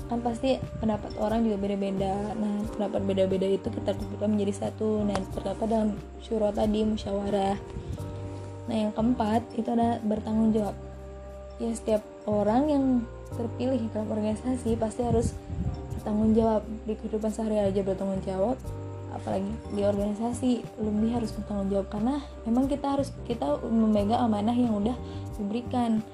Kan 0.07 0.24
pasti 0.24 0.55
pendapat 0.79 1.12
orang 1.19 1.43
juga 1.43 1.60
beda-beda. 1.60 2.15
Nah 2.39 2.63
pendapat 2.72 3.01
beda-beda 3.03 3.48
itu 3.51 3.67
kita 3.67 3.91
kumpulkan 3.91 4.29
menjadi 4.31 4.53
satu. 4.67 5.03
Nah 5.03 5.19
terdapat 5.36 5.67
dalam 5.67 5.89
syuro 6.24 6.48
tadi 6.55 6.88
musyawarah. 6.88 7.60
Nah 8.72 8.75
yang 8.75 8.91
keempat 8.96 9.43
itu 9.60 9.67
ada 9.67 10.00
bertanggung 10.00 10.55
jawab 10.55 10.87
ya 11.57 11.71
setiap 11.73 12.01
orang 12.29 12.63
yang 12.69 12.85
terpilih 13.33 13.81
dalam 13.91 14.07
organisasi 14.13 14.77
pasti 14.77 15.01
harus 15.03 15.33
bertanggung 15.97 16.31
jawab 16.37 16.63
di 16.85 16.93
kehidupan 16.95 17.31
sehari 17.33 17.59
aja 17.59 17.81
bertanggung 17.83 18.23
jawab 18.23 18.55
apalagi 19.17 19.49
di 19.73 19.81
organisasi 19.81 20.51
lebih 20.77 21.09
harus 21.17 21.33
bertanggung 21.33 21.73
jawab 21.73 21.87
karena 21.89 22.15
emang 22.45 22.69
kita 22.69 22.85
harus 22.99 23.09
kita 23.25 23.57
memegang 23.65 24.21
amanah 24.21 24.53
yang 24.53 24.77
udah 24.77 24.93
diberikan. 25.39 26.05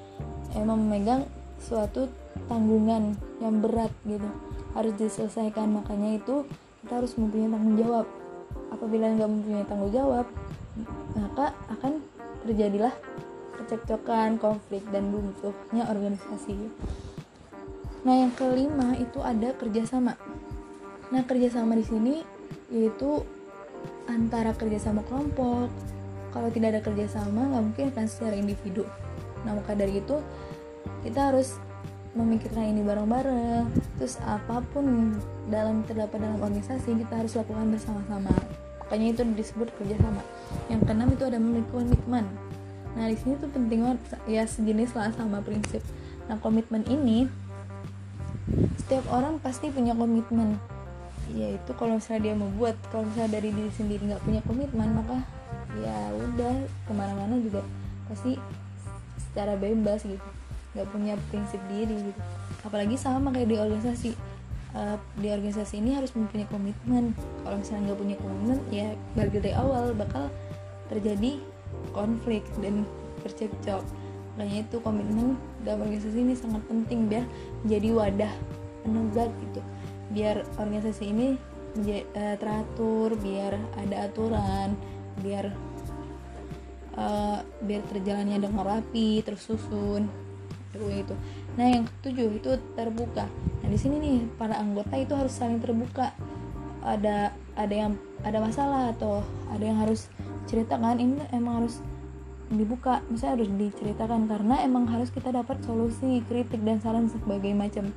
Emang 0.54 0.86
memegang 0.86 1.26
suatu 1.58 2.06
tanggungan 2.46 3.18
yang 3.42 3.58
berat 3.58 3.90
gitu 4.06 4.24
harus 4.72 4.94
diselesaikan. 4.96 5.68
Makanya 5.74 6.22
itu 6.22 6.46
kita 6.84 7.02
harus 7.02 7.12
mempunyai 7.18 7.50
tanggung 7.50 7.76
jawab. 7.76 8.06
Apabila 8.70 9.04
nggak 9.10 9.30
mempunyai 9.30 9.66
tanggung 9.66 9.92
jawab 9.92 10.26
maka 11.14 11.54
akan 11.70 12.02
terjadilah 12.42 12.90
kecekcokan 13.64 14.36
konflik 14.36 14.84
dan 14.92 15.08
buntunya 15.08 15.88
organisasi. 15.88 16.68
Nah 18.04 18.14
yang 18.20 18.32
kelima 18.36 18.92
itu 19.00 19.24
ada 19.24 19.56
kerjasama. 19.56 20.12
Nah 21.08 21.24
kerjasama 21.24 21.72
di 21.80 21.84
sini 21.88 22.14
yaitu 22.68 23.24
antara 24.04 24.52
kerjasama 24.52 25.00
kelompok. 25.08 25.72
Kalau 26.36 26.48
tidak 26.52 26.76
ada 26.76 26.82
kerjasama 26.84 27.48
nggak 27.48 27.64
mungkin 27.64 27.84
akan 27.96 28.06
secara 28.06 28.36
individu. 28.36 28.84
Nah 29.48 29.56
maka 29.56 29.72
dari 29.72 30.04
itu 30.04 30.20
kita 31.00 31.32
harus 31.32 31.56
memikirkan 32.12 32.76
ini 32.76 32.84
bareng-bareng. 32.84 33.72
Terus 33.96 34.20
apa 34.28 34.60
pun 34.76 35.16
dalam 35.48 35.80
terdapat 35.88 36.20
dalam 36.20 36.44
organisasi 36.44 37.00
kita 37.00 37.24
harus 37.24 37.32
lakukan 37.40 37.72
bersama-sama. 37.72 38.36
Makanya 38.84 39.16
itu 39.16 39.22
disebut 39.32 39.72
kerjasama. 39.80 40.20
Yang 40.68 40.80
keenam 40.84 41.08
itu 41.08 41.24
ada 41.24 41.40
memiliki 41.40 41.72
komitmen 41.72 42.43
nah 42.94 43.10
di 43.10 43.18
sini 43.18 43.34
tuh 43.42 43.50
penting 43.50 43.82
banget 43.82 44.00
ya 44.30 44.46
sejenis 44.46 44.94
lah 44.94 45.10
sama 45.14 45.42
prinsip. 45.42 45.82
Nah 46.30 46.38
komitmen 46.38 46.86
ini 46.86 47.26
setiap 48.78 49.04
orang 49.10 49.42
pasti 49.42 49.72
punya 49.72 49.96
komitmen. 49.96 50.60
Yaitu 51.34 51.72
kalau 51.74 51.98
misalnya 51.98 52.30
dia 52.30 52.34
mau 52.36 52.50
buat 52.54 52.76
kalau 52.92 53.08
misalnya 53.08 53.40
dari 53.40 53.50
diri 53.50 53.72
sendiri 53.74 54.02
nggak 54.12 54.22
punya 54.22 54.40
komitmen 54.44 54.88
maka 54.94 55.24
ya 55.80 56.14
udah 56.14 56.54
ke 56.86 56.92
mana-mana 56.94 57.34
juga 57.42 57.66
pasti 58.06 58.38
secara 59.18 59.58
bebas 59.58 60.06
gitu. 60.06 60.28
Nggak 60.78 60.88
punya 60.94 61.14
prinsip 61.32 61.58
diri 61.66 62.12
gitu. 62.12 62.20
Apalagi 62.62 62.94
sama 62.94 63.34
kayak 63.34 63.48
di 63.50 63.56
organisasi. 63.58 64.10
Uh, 64.74 64.98
di 65.22 65.30
organisasi 65.30 65.78
ini 65.78 65.94
harus 65.94 66.10
mempunyai 66.18 66.50
komitmen. 66.50 67.14
Kalau 67.46 67.56
misalnya 67.62 67.94
nggak 67.94 68.00
punya 68.02 68.16
komitmen 68.18 68.58
ya 68.74 68.90
balik 69.14 69.38
dari 69.38 69.54
awal 69.54 69.94
bakal 69.94 70.26
terjadi 70.90 71.38
konflik 71.94 72.42
dan 72.58 72.84
bercekcok. 73.22 73.86
Makanya 74.34 74.66
itu 74.66 74.76
komitmen 74.82 75.38
dalam 75.62 75.86
organisasi 75.86 76.18
ini 76.20 76.34
sangat 76.34 76.66
penting 76.66 77.06
biar 77.06 77.24
menjadi 77.62 77.88
wadah 77.94 78.32
penegak 78.82 79.30
gitu. 79.48 79.60
Biar 80.10 80.36
organisasi 80.58 81.04
ini 81.08 81.28
eh, 81.86 82.36
teratur 82.36 83.14
biar 83.14 83.56
ada 83.78 84.10
aturan 84.10 84.74
biar 85.14 85.54
uh, 86.98 87.38
biar 87.62 87.82
terjalannya 87.86 88.42
dengan 88.42 88.66
rapi 88.66 89.22
tersusun 89.22 90.10
itu. 90.74 91.14
Nah 91.54 91.66
yang 91.70 91.86
ketujuh 91.86 92.42
itu 92.42 92.50
terbuka. 92.74 93.30
Nah 93.62 93.68
di 93.70 93.78
sini 93.78 94.02
nih 94.02 94.18
para 94.34 94.58
anggota 94.58 94.98
itu 94.98 95.14
harus 95.14 95.30
saling 95.30 95.62
terbuka. 95.62 96.10
Ada 96.82 97.30
ada 97.54 97.74
yang 97.74 97.94
ada 98.26 98.42
masalah 98.42 98.90
atau 98.90 99.22
ada 99.54 99.62
yang 99.62 99.78
harus 99.78 100.10
ceritakan 100.46 101.00
ini 101.00 101.20
emang 101.32 101.64
harus 101.64 101.80
dibuka 102.52 103.00
misalnya 103.08 103.40
harus 103.40 103.50
diceritakan 103.56 104.28
karena 104.28 104.60
emang 104.62 104.84
harus 104.86 105.08
kita 105.08 105.32
dapat 105.32 105.58
solusi 105.64 106.20
kritik 106.28 106.60
dan 106.62 106.78
saran 106.78 107.08
sebagai 107.08 107.50
macam. 107.56 107.90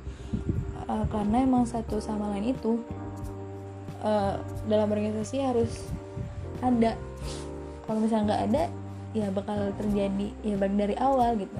Uh, 0.88 1.04
karena 1.12 1.44
emang 1.44 1.68
satu 1.68 2.00
sama 2.00 2.32
lain 2.32 2.56
itu 2.56 2.80
uh, 4.00 4.40
dalam 4.66 4.88
organisasi 4.88 5.44
harus 5.44 5.92
ada. 6.64 6.96
Kalau 7.84 7.98
misalnya 8.00 8.24
nggak 8.32 8.44
ada 8.52 8.62
ya 9.16 9.28
bakal 9.32 9.72
terjadi 9.76 10.28
ya 10.44 10.56
bagi 10.56 10.76
dari 10.76 10.96
awal 10.96 11.36
gitu. 11.36 11.58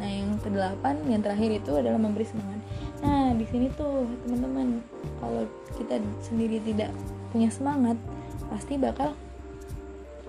Nah, 0.00 0.08
yang 0.08 0.32
kedelapan, 0.40 0.96
yang 1.12 1.20
terakhir 1.20 1.60
itu 1.60 1.76
adalah 1.76 2.00
memberi 2.00 2.24
semangat. 2.24 2.60
Nah, 3.04 3.36
di 3.36 3.44
sini 3.44 3.68
tuh 3.76 4.08
teman-teman, 4.24 4.80
kalau 5.20 5.44
kita 5.76 6.00
sendiri 6.24 6.56
tidak 6.64 6.88
punya 7.28 7.52
semangat, 7.52 8.00
pasti 8.48 8.80
bakal 8.80 9.12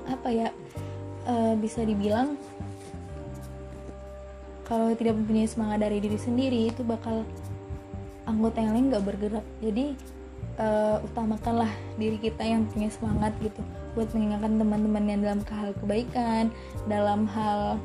apa 0.08 0.30
ya? 0.32 0.50
E, 1.28 1.34
bisa 1.62 1.86
dibilang 1.86 2.40
kalau 4.66 4.96
tidak 4.96 5.20
mempunyai 5.20 5.50
semangat 5.50 5.84
dari 5.84 6.00
diri 6.00 6.16
sendiri 6.16 6.72
itu 6.72 6.82
bakal 6.82 7.28
anggota 8.26 8.64
yang 8.64 8.74
lain 8.74 8.88
nggak 8.90 9.06
bergerak. 9.06 9.46
Jadi 9.60 9.94
e, 10.58 10.68
utamakanlah 11.04 11.72
diri 12.00 12.18
kita 12.18 12.42
yang 12.42 12.66
punya 12.72 12.90
semangat 12.90 13.36
gitu 13.44 13.62
buat 13.92 14.08
mengingatkan 14.16 14.56
teman-teman 14.56 15.04
yang 15.04 15.20
dalam 15.20 15.42
hal 15.52 15.70
kebaikan, 15.84 16.46
dalam 16.88 17.28
hal 17.28 17.76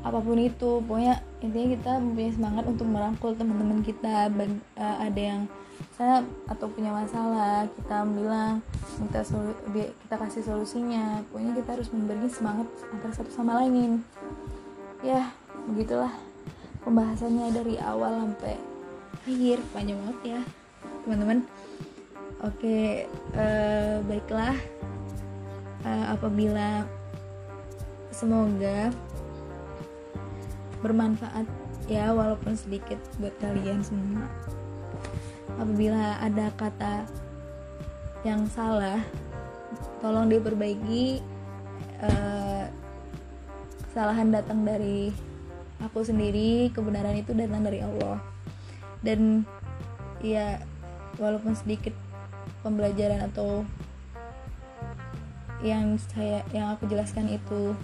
apa 0.00 0.16
pun 0.16 0.40
itu 0.40 0.80
pokoknya 0.88 1.20
intinya 1.44 1.68
kita 1.76 1.92
mempunyai 2.00 2.32
semangat 2.32 2.64
untuk 2.64 2.86
merangkul 2.88 3.36
teman-teman 3.36 3.84
kita 3.84 4.32
uh, 4.32 4.96
ada 4.96 5.20
yang 5.20 5.40
saya 6.00 6.24
atau 6.48 6.64
punya 6.72 6.96
masalah 6.96 7.68
kita 7.76 8.08
bilang 8.08 8.64
minta 8.96 9.20
solu, 9.20 9.52
kita 9.68 10.16
kasih 10.16 10.40
solusinya. 10.48 11.20
Pokoknya 11.28 11.52
kita 11.60 11.76
harus 11.76 11.92
memberi 11.92 12.24
semangat 12.32 12.64
antara 12.88 13.12
satu 13.12 13.28
sama 13.28 13.60
lain 13.60 14.00
ya 15.04 15.28
begitulah 15.68 16.08
pembahasannya 16.88 17.52
dari 17.52 17.76
awal 17.84 18.16
sampai 18.16 18.56
akhir. 19.28 19.60
Panjang 19.76 20.00
banget 20.00 20.18
ya 20.24 20.40
teman-teman. 21.04 21.38
Oke 22.48 23.04
uh, 23.36 24.00
baiklah. 24.08 24.56
Uh, 25.84 26.16
apabila 26.16 26.88
semoga 28.08 28.88
bermanfaat 30.80 31.44
ya 31.92 32.08
walaupun 32.16 32.56
sedikit 32.56 32.96
buat 33.20 33.36
kalian 33.36 33.84
semua 33.84 34.24
apabila 35.56 36.20
ada 36.20 36.52
kata 36.54 37.08
yang 38.22 38.44
salah 38.46 39.00
tolong 40.04 40.28
diperbaiki 40.28 41.24
uh, 42.04 42.68
kesalahan 43.90 44.30
datang 44.30 44.62
dari 44.62 45.10
aku 45.80 46.04
sendiri 46.04 46.68
kebenaran 46.70 47.16
itu 47.16 47.32
datang 47.32 47.64
dari 47.64 47.80
Allah. 47.80 48.20
Dan 49.00 49.48
ya 50.20 50.60
walaupun 51.16 51.56
sedikit 51.56 51.96
pembelajaran 52.60 53.24
atau 53.32 53.64
yang 55.60 55.96
saya 56.12 56.40
yang 56.56 56.72
aku 56.72 56.88
jelaskan 56.88 57.28
itu 57.28 57.76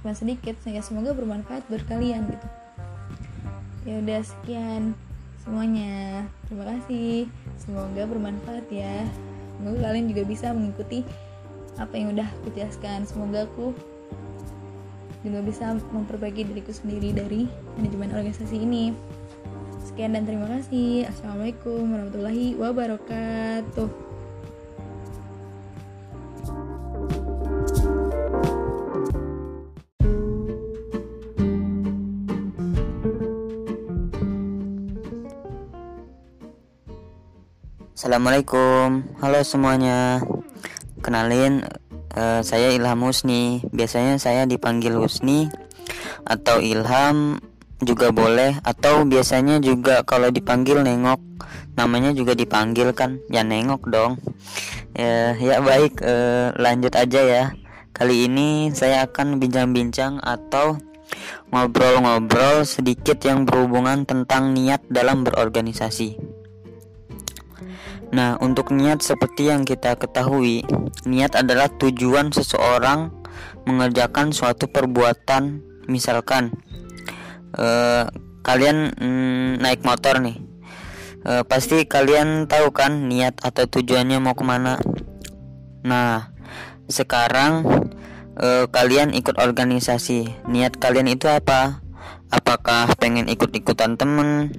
cuma 0.00 0.16
sedikit 0.16 0.58
saya 0.64 0.82
semoga 0.82 1.14
bermanfaat 1.14 1.66
buat 1.70 1.84
kalian 1.86 2.26
gitu. 2.30 2.48
Ya 3.86 3.94
udah 4.00 4.20
sekian 4.24 4.94
semuanya 5.42 6.26
terima 6.50 6.66
kasih. 6.66 7.30
Semoga 7.62 8.02
bermanfaat 8.10 8.66
ya. 8.74 9.06
Semoga 9.56 9.86
kalian 9.86 10.10
juga 10.10 10.22
bisa 10.26 10.50
mengikuti 10.50 11.06
apa 11.78 11.94
yang 11.94 12.10
udah 12.10 12.26
aku 12.26 12.50
jelaskan. 12.58 13.06
Semoga 13.06 13.46
aku 13.46 13.70
juga 15.22 15.46
bisa 15.46 15.78
memperbaiki 15.94 16.50
diriku 16.50 16.74
sendiri 16.74 17.14
dari 17.14 17.46
manajemen 17.78 18.10
organisasi 18.10 18.66
ini. 18.66 18.90
Sekian 19.86 20.18
dan 20.18 20.26
terima 20.26 20.50
kasih. 20.50 21.06
Assalamualaikum 21.06 21.86
warahmatullahi 21.86 22.58
wabarakatuh 22.58 24.09
Assalamualaikum, 38.00 39.04
halo 39.20 39.44
semuanya. 39.44 40.24
Kenalin, 41.04 41.68
uh, 42.16 42.40
saya 42.40 42.72
Ilham 42.72 43.04
Husni. 43.04 43.60
Biasanya 43.76 44.16
saya 44.16 44.48
dipanggil 44.48 44.96
Husni 44.96 45.52
atau 46.24 46.64
Ilham 46.64 47.44
juga 47.84 48.08
boleh 48.08 48.56
atau 48.64 49.04
biasanya 49.04 49.60
juga 49.60 50.00
kalau 50.08 50.32
dipanggil 50.32 50.80
nengok. 50.80 51.20
Namanya 51.76 52.16
juga 52.16 52.32
dipanggil 52.32 52.96
kan? 52.96 53.20
Ya 53.28 53.44
nengok 53.44 53.84
dong. 53.92 54.16
Ya 54.96 55.36
ya 55.36 55.60
baik 55.60 56.00
eh, 56.00 56.56
lanjut 56.56 56.96
aja 56.96 57.20
ya. 57.20 57.44
Kali 57.92 58.32
ini 58.32 58.72
saya 58.72 59.04
akan 59.04 59.36
bincang-bincang 59.36 60.24
atau 60.24 60.80
ngobrol-ngobrol 61.52 62.64
sedikit 62.64 63.20
yang 63.28 63.44
berhubungan 63.44 64.08
tentang 64.08 64.56
niat 64.56 64.88
dalam 64.88 65.20
berorganisasi 65.20 66.39
Nah, 68.10 68.34
untuk 68.42 68.74
niat 68.74 69.06
seperti 69.06 69.54
yang 69.54 69.62
kita 69.62 69.94
ketahui, 69.94 70.66
niat 71.06 71.38
adalah 71.38 71.70
tujuan 71.70 72.34
seseorang 72.34 73.14
mengerjakan 73.70 74.34
suatu 74.34 74.66
perbuatan. 74.66 75.62
Misalkan, 75.86 76.50
eh, 77.54 78.04
kalian 78.42 78.90
mm, 78.98 79.62
naik 79.62 79.86
motor 79.86 80.18
nih, 80.18 80.42
eh, 81.22 81.42
pasti 81.46 81.86
kalian 81.86 82.50
tahu 82.50 82.74
kan 82.74 83.06
niat 83.06 83.38
atau 83.46 83.70
tujuannya 83.70 84.18
mau 84.18 84.34
ke 84.34 84.42
mana. 84.42 84.82
Nah, 85.86 86.34
sekarang 86.90 87.62
eh, 88.42 88.66
kalian 88.66 89.14
ikut 89.14 89.38
organisasi, 89.38 90.50
niat 90.50 90.82
kalian 90.82 91.06
itu 91.06 91.30
apa? 91.30 91.78
Apakah 92.30 92.90
pengen 92.98 93.30
ikut-ikutan 93.30 93.94
temen, 93.98 94.54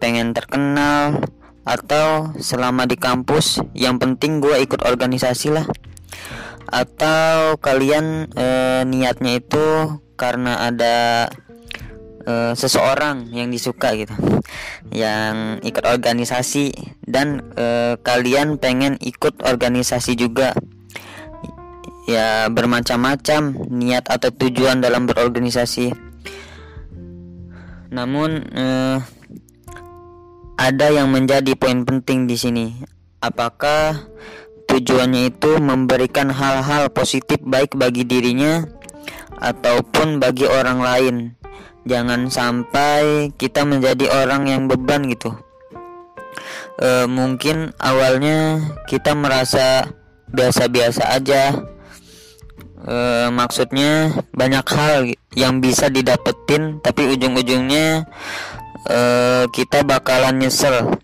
pengen 0.00 0.32
terkenal, 0.36 1.24
atau 1.66 2.30
selama 2.38 2.86
di 2.86 2.94
kampus 2.94 3.58
yang 3.74 3.98
penting 3.98 4.38
gue 4.38 4.62
ikut 4.62 4.86
organisasi 4.86 5.50
lah. 5.50 5.66
Atau 6.70 7.58
kalian 7.58 8.30
e, 8.30 8.46
niatnya 8.86 9.42
itu 9.42 9.98
karena 10.14 10.70
ada 10.70 11.26
e, 12.22 12.54
seseorang 12.54 13.34
yang 13.34 13.50
disuka 13.50 13.98
gitu. 13.98 14.14
Yang 14.94 15.66
ikut 15.66 15.84
organisasi 15.84 16.70
dan 17.02 17.42
e, 17.58 17.98
kalian 17.98 18.62
pengen 18.62 18.94
ikut 19.02 19.42
organisasi 19.42 20.14
juga. 20.14 20.54
Ya 22.06 22.46
bermacam-macam 22.46 23.66
niat 23.66 24.06
atau 24.06 24.30
tujuan 24.30 24.78
dalam 24.78 25.10
berorganisasi. 25.10 26.06
Namun 27.90 28.30
eh, 28.52 28.98
ada 30.66 30.90
yang 30.90 31.14
menjadi 31.14 31.54
poin 31.54 31.86
penting 31.86 32.26
di 32.26 32.34
sini. 32.34 32.66
Apakah 33.22 34.10
tujuannya 34.66 35.30
itu 35.30 35.62
memberikan 35.62 36.26
hal-hal 36.26 36.90
positif 36.90 37.38
baik 37.46 37.78
bagi 37.78 38.02
dirinya 38.02 38.66
ataupun 39.38 40.18
bagi 40.18 40.50
orang 40.50 40.82
lain? 40.82 41.16
Jangan 41.86 42.34
sampai 42.34 43.30
kita 43.38 43.62
menjadi 43.62 44.10
orang 44.10 44.50
yang 44.50 44.66
beban 44.66 45.06
gitu. 45.06 45.38
E, 46.82 47.06
mungkin 47.06 47.70
awalnya 47.78 48.58
kita 48.90 49.14
merasa 49.14 49.94
biasa-biasa 50.34 51.14
aja. 51.14 51.62
E, 52.82 52.96
maksudnya 53.30 54.18
banyak 54.34 54.66
hal 54.66 55.14
yang 55.38 55.62
bisa 55.62 55.86
didapetin, 55.86 56.82
tapi 56.82 57.06
ujung-ujungnya 57.14 58.10
uh, 58.86 59.44
kita 59.50 59.82
bakalan 59.82 60.40
nyesel 60.40 60.98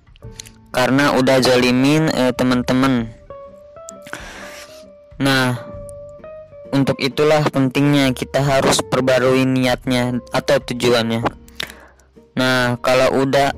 karena 0.72 1.14
udah 1.18 1.42
zolimin 1.42 2.08
uh, 2.10 2.32
teman-teman. 2.32 3.12
Nah, 5.22 5.60
untuk 6.72 6.98
itulah 6.98 7.44
pentingnya 7.52 8.10
kita 8.16 8.40
harus 8.40 8.80
perbarui 8.80 9.44
niatnya 9.44 10.18
atau 10.32 10.56
tujuannya. 10.58 11.20
Nah, 12.32 12.80
kalau 12.80 13.22
udah 13.22 13.52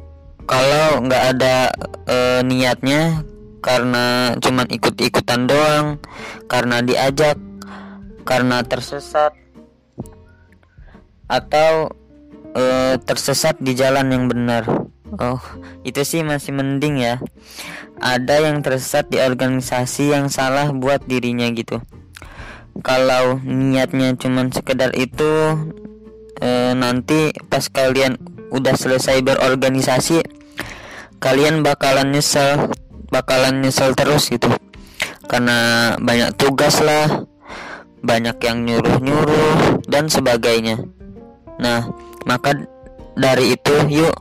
kalau 0.44 1.00
nggak 1.06 1.24
ada 1.36 1.72
e, 2.04 2.16
niatnya 2.44 3.24
karena 3.64 4.36
cuman 4.42 4.68
ikut-ikutan 4.68 5.48
doang, 5.48 5.86
karena 6.50 6.84
diajak, 6.84 7.40
karena 8.28 8.60
tersesat 8.60 9.32
atau 11.24 11.88
uh, 12.54 12.94
tersesat 13.02 13.58
di 13.60 13.74
jalan 13.74 14.10
yang 14.14 14.24
benar. 14.30 14.64
Oh, 15.14 15.38
itu 15.86 16.02
sih 16.02 16.26
masih 16.26 16.54
mending 16.56 16.98
ya. 16.98 17.22
Ada 18.02 18.50
yang 18.50 18.66
tersesat 18.66 19.06
di 19.10 19.22
organisasi 19.22 20.10
yang 20.10 20.26
salah 20.26 20.74
buat 20.74 21.06
dirinya 21.06 21.46
gitu. 21.54 21.78
Kalau 22.82 23.38
niatnya 23.46 24.18
cuma 24.18 24.50
sekedar 24.50 24.90
itu 24.98 25.54
uh, 26.42 26.72
nanti 26.74 27.30
pas 27.46 27.62
kalian 27.70 28.18
udah 28.50 28.74
selesai 28.74 29.22
berorganisasi 29.22 30.22
kalian 31.22 31.62
bakalan 31.62 32.10
nyesel, 32.12 32.74
bakalan 33.08 33.62
nyesel 33.62 33.94
terus 33.94 34.28
gitu. 34.28 34.50
Karena 35.24 35.94
banyak 35.96 36.36
tugas 36.36 36.82
lah, 36.84 37.24
banyak 38.04 38.36
yang 38.44 38.66
nyuruh-nyuruh 38.68 39.80
dan 39.88 40.12
sebagainya. 40.12 40.84
Nah, 41.56 41.88
maka 42.26 42.56
dari 43.14 43.54
itu 43.54 43.74
yuk 43.88 44.14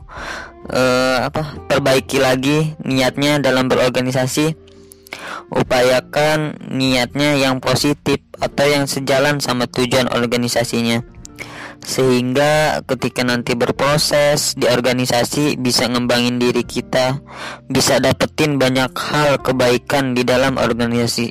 uh, 0.70 1.18
apa 1.26 1.58
perbaiki 1.66 2.22
lagi 2.22 2.78
niatnya 2.80 3.42
dalam 3.42 3.68
berorganisasi. 3.68 4.56
Upayakan 5.52 6.58
niatnya 6.74 7.38
yang 7.38 7.62
positif 7.62 8.18
atau 8.40 8.66
yang 8.66 8.90
sejalan 8.90 9.38
sama 9.38 9.70
tujuan 9.70 10.10
organisasinya. 10.10 11.04
Sehingga 11.84 12.80
ketika 12.88 13.22
nanti 13.22 13.52
berproses 13.52 14.56
di 14.56 14.64
organisasi 14.64 15.60
bisa 15.60 15.84
ngembangin 15.86 16.40
diri 16.40 16.64
kita 16.64 17.20
bisa 17.68 18.00
dapetin 18.00 18.56
banyak 18.56 18.90
hal 18.96 19.38
kebaikan 19.38 20.16
di 20.16 20.24
dalam 20.24 20.56
organisasi. 20.56 21.30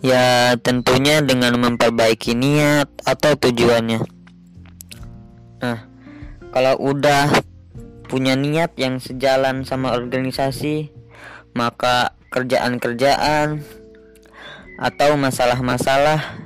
Ya 0.00 0.56
tentunya 0.56 1.20
dengan 1.20 1.60
memperbaiki 1.60 2.32
niat 2.32 2.88
atau 3.04 3.36
tujuannya 3.36 4.19
Nah, 5.60 5.86
kalau 6.50 6.74
udah 6.80 7.30
punya 8.10 8.34
niat 8.34 8.74
yang 8.80 8.98
sejalan 8.98 9.62
sama 9.62 9.94
organisasi, 9.94 10.90
maka 11.54 12.18
kerjaan-kerjaan 12.34 13.62
atau 14.80 15.10
masalah-masalah 15.20 16.40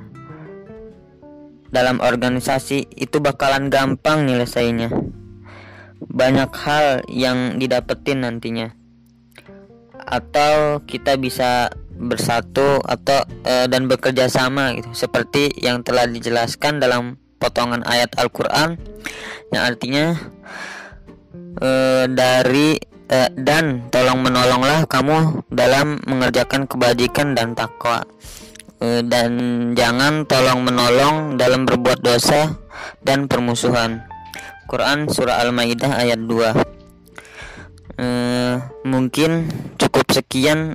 dalam 1.71 1.99
organisasi 1.99 2.87
itu 2.95 3.17
bakalan 3.23 3.71
gampang 3.71 4.27
nyelesainya. 4.27 4.91
Banyak 6.05 6.51
hal 6.53 7.03
yang 7.11 7.57
didapetin 7.57 8.23
nantinya. 8.23 8.71
Atau 10.05 10.85
kita 10.85 11.17
bisa 11.17 11.73
bersatu 11.95 12.83
atau 12.83 13.23
e, 13.47 13.71
dan 13.71 13.87
bekerja 13.87 14.27
sama 14.27 14.75
gitu 14.75 14.91
seperti 14.91 15.55
yang 15.63 15.79
telah 15.81 16.05
dijelaskan 16.05 16.83
dalam 16.83 17.15
potongan 17.37 17.83
ayat 17.85 18.15
Al-Qur'an 18.17 18.79
yang 19.53 19.63
artinya 19.63 20.15
e, 21.59 21.69
dari 22.09 22.79
e, 23.07 23.17
dan 23.37 23.87
tolong 23.93 24.19
menolonglah 24.23 24.87
kamu 24.89 25.45
dalam 25.51 26.01
mengerjakan 26.07 26.65
kebajikan 26.65 27.37
dan 27.37 27.53
takwa 27.53 28.03
e, 28.81 29.03
dan 29.05 29.31
jangan 29.77 30.25
tolong 30.25 30.65
menolong 30.65 31.39
dalam 31.39 31.63
berbuat 31.63 32.01
dosa 32.01 32.57
dan 33.01 33.29
permusuhan. 33.29 34.05
Quran 34.65 35.05
surah 35.05 35.45
Al-Maidah 35.45 35.91
ayat 35.93 36.19
2. 36.25 38.01
E, 38.01 38.07
mungkin 38.83 39.47
cukup 39.77 40.09
sekian 40.09 40.73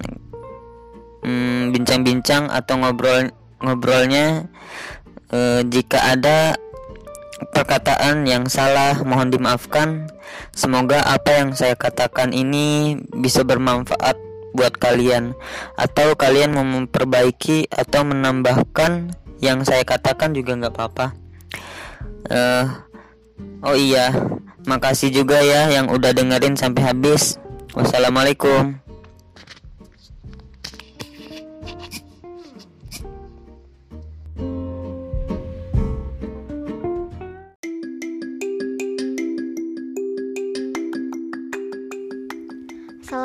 mm, 1.27 1.75
bincang-bincang 1.75 2.49
atau 2.49 2.81
ngobrol 2.81 3.35
ngobrolnya 3.61 4.49
e, 5.31 5.65
jika 5.67 6.15
ada 6.15 6.59
perkataan 7.55 8.29
yang 8.29 8.47
salah 8.47 9.01
mohon 9.03 9.33
dimaafkan. 9.33 10.13
Semoga 10.55 11.03
apa 11.03 11.43
yang 11.43 11.51
saya 11.57 11.75
katakan 11.75 12.31
ini 12.31 12.99
bisa 13.11 13.43
bermanfaat 13.43 14.15
buat 14.51 14.77
kalian 14.79 15.35
atau 15.79 16.19
kalian 16.19 16.55
mau 16.55 16.67
memperbaiki 16.67 17.71
atau 17.71 18.03
menambahkan 18.03 19.15
yang 19.41 19.63
saya 19.65 19.87
katakan 19.87 20.37
juga 20.37 20.59
nggak 20.59 20.75
apa-apa. 20.75 21.07
Uh, 22.31 22.65
oh 23.65 23.77
iya, 23.79 24.13
makasih 24.69 25.11
juga 25.11 25.41
ya 25.41 25.73
yang 25.73 25.89
udah 25.89 26.13
dengerin 26.13 26.59
sampai 26.59 26.85
habis. 26.85 27.41
Wassalamualaikum. 27.73 28.90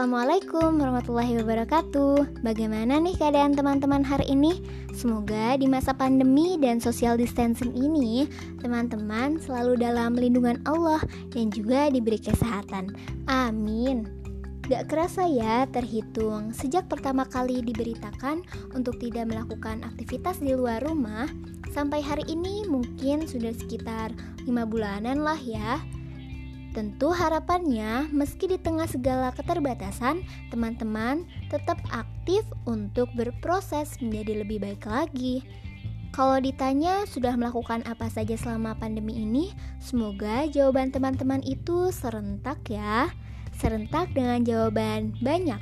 Assalamualaikum 0.06 0.78
warahmatullahi 0.78 1.34
wabarakatuh. 1.42 2.46
Bagaimana 2.46 3.02
nih 3.02 3.18
keadaan 3.18 3.58
teman-teman 3.58 4.06
hari 4.06 4.38
ini? 4.38 4.62
Semoga 4.94 5.58
di 5.58 5.66
masa 5.66 5.98
pandemi 5.98 6.62
dan 6.62 6.78
social 6.78 7.18
distancing 7.18 7.74
ini, 7.74 8.30
teman-teman 8.62 9.42
selalu 9.42 9.82
dalam 9.82 10.14
lindungan 10.14 10.62
Allah 10.70 11.02
dan 11.34 11.50
juga 11.50 11.90
diberi 11.90 12.22
kesehatan. 12.22 12.94
Amin. 13.26 14.06
Gak 14.70 14.94
kerasa 14.94 15.26
ya 15.26 15.66
terhitung 15.74 16.54
sejak 16.54 16.86
pertama 16.86 17.26
kali 17.26 17.66
diberitakan 17.66 18.46
untuk 18.78 19.02
tidak 19.02 19.26
melakukan 19.26 19.82
aktivitas 19.90 20.38
di 20.38 20.54
luar 20.54 20.86
rumah 20.86 21.26
Sampai 21.76 22.00
hari 22.00 22.24
ini 22.32 22.64
mungkin 22.72 23.28
sudah 23.28 23.52
sekitar 23.52 24.16
5 24.48 24.48
bulanan 24.64 25.28
lah 25.28 25.36
ya 25.36 25.84
Tentu 26.76 27.16
harapannya 27.16 28.12
meski 28.12 28.52
di 28.52 28.60
tengah 28.60 28.84
segala 28.84 29.32
keterbatasan 29.32 30.28
Teman-teman 30.52 31.24
tetap 31.48 31.80
aktif 31.96 32.44
untuk 32.68 33.08
berproses 33.16 33.96
menjadi 34.04 34.44
lebih 34.44 34.60
baik 34.60 34.84
lagi 34.84 35.42
kalau 36.16 36.40
ditanya 36.40 37.04
sudah 37.12 37.36
melakukan 37.36 37.84
apa 37.84 38.08
saja 38.08 38.40
selama 38.40 38.72
pandemi 38.80 39.20
ini, 39.20 39.52
semoga 39.84 40.48
jawaban 40.48 40.88
teman-teman 40.88 41.44
itu 41.44 41.92
serentak 41.92 42.56
ya 42.72 43.12
serentak 43.60 44.12
dengan 44.16 44.44
jawaban 44.44 45.16
banyak. 45.24 45.60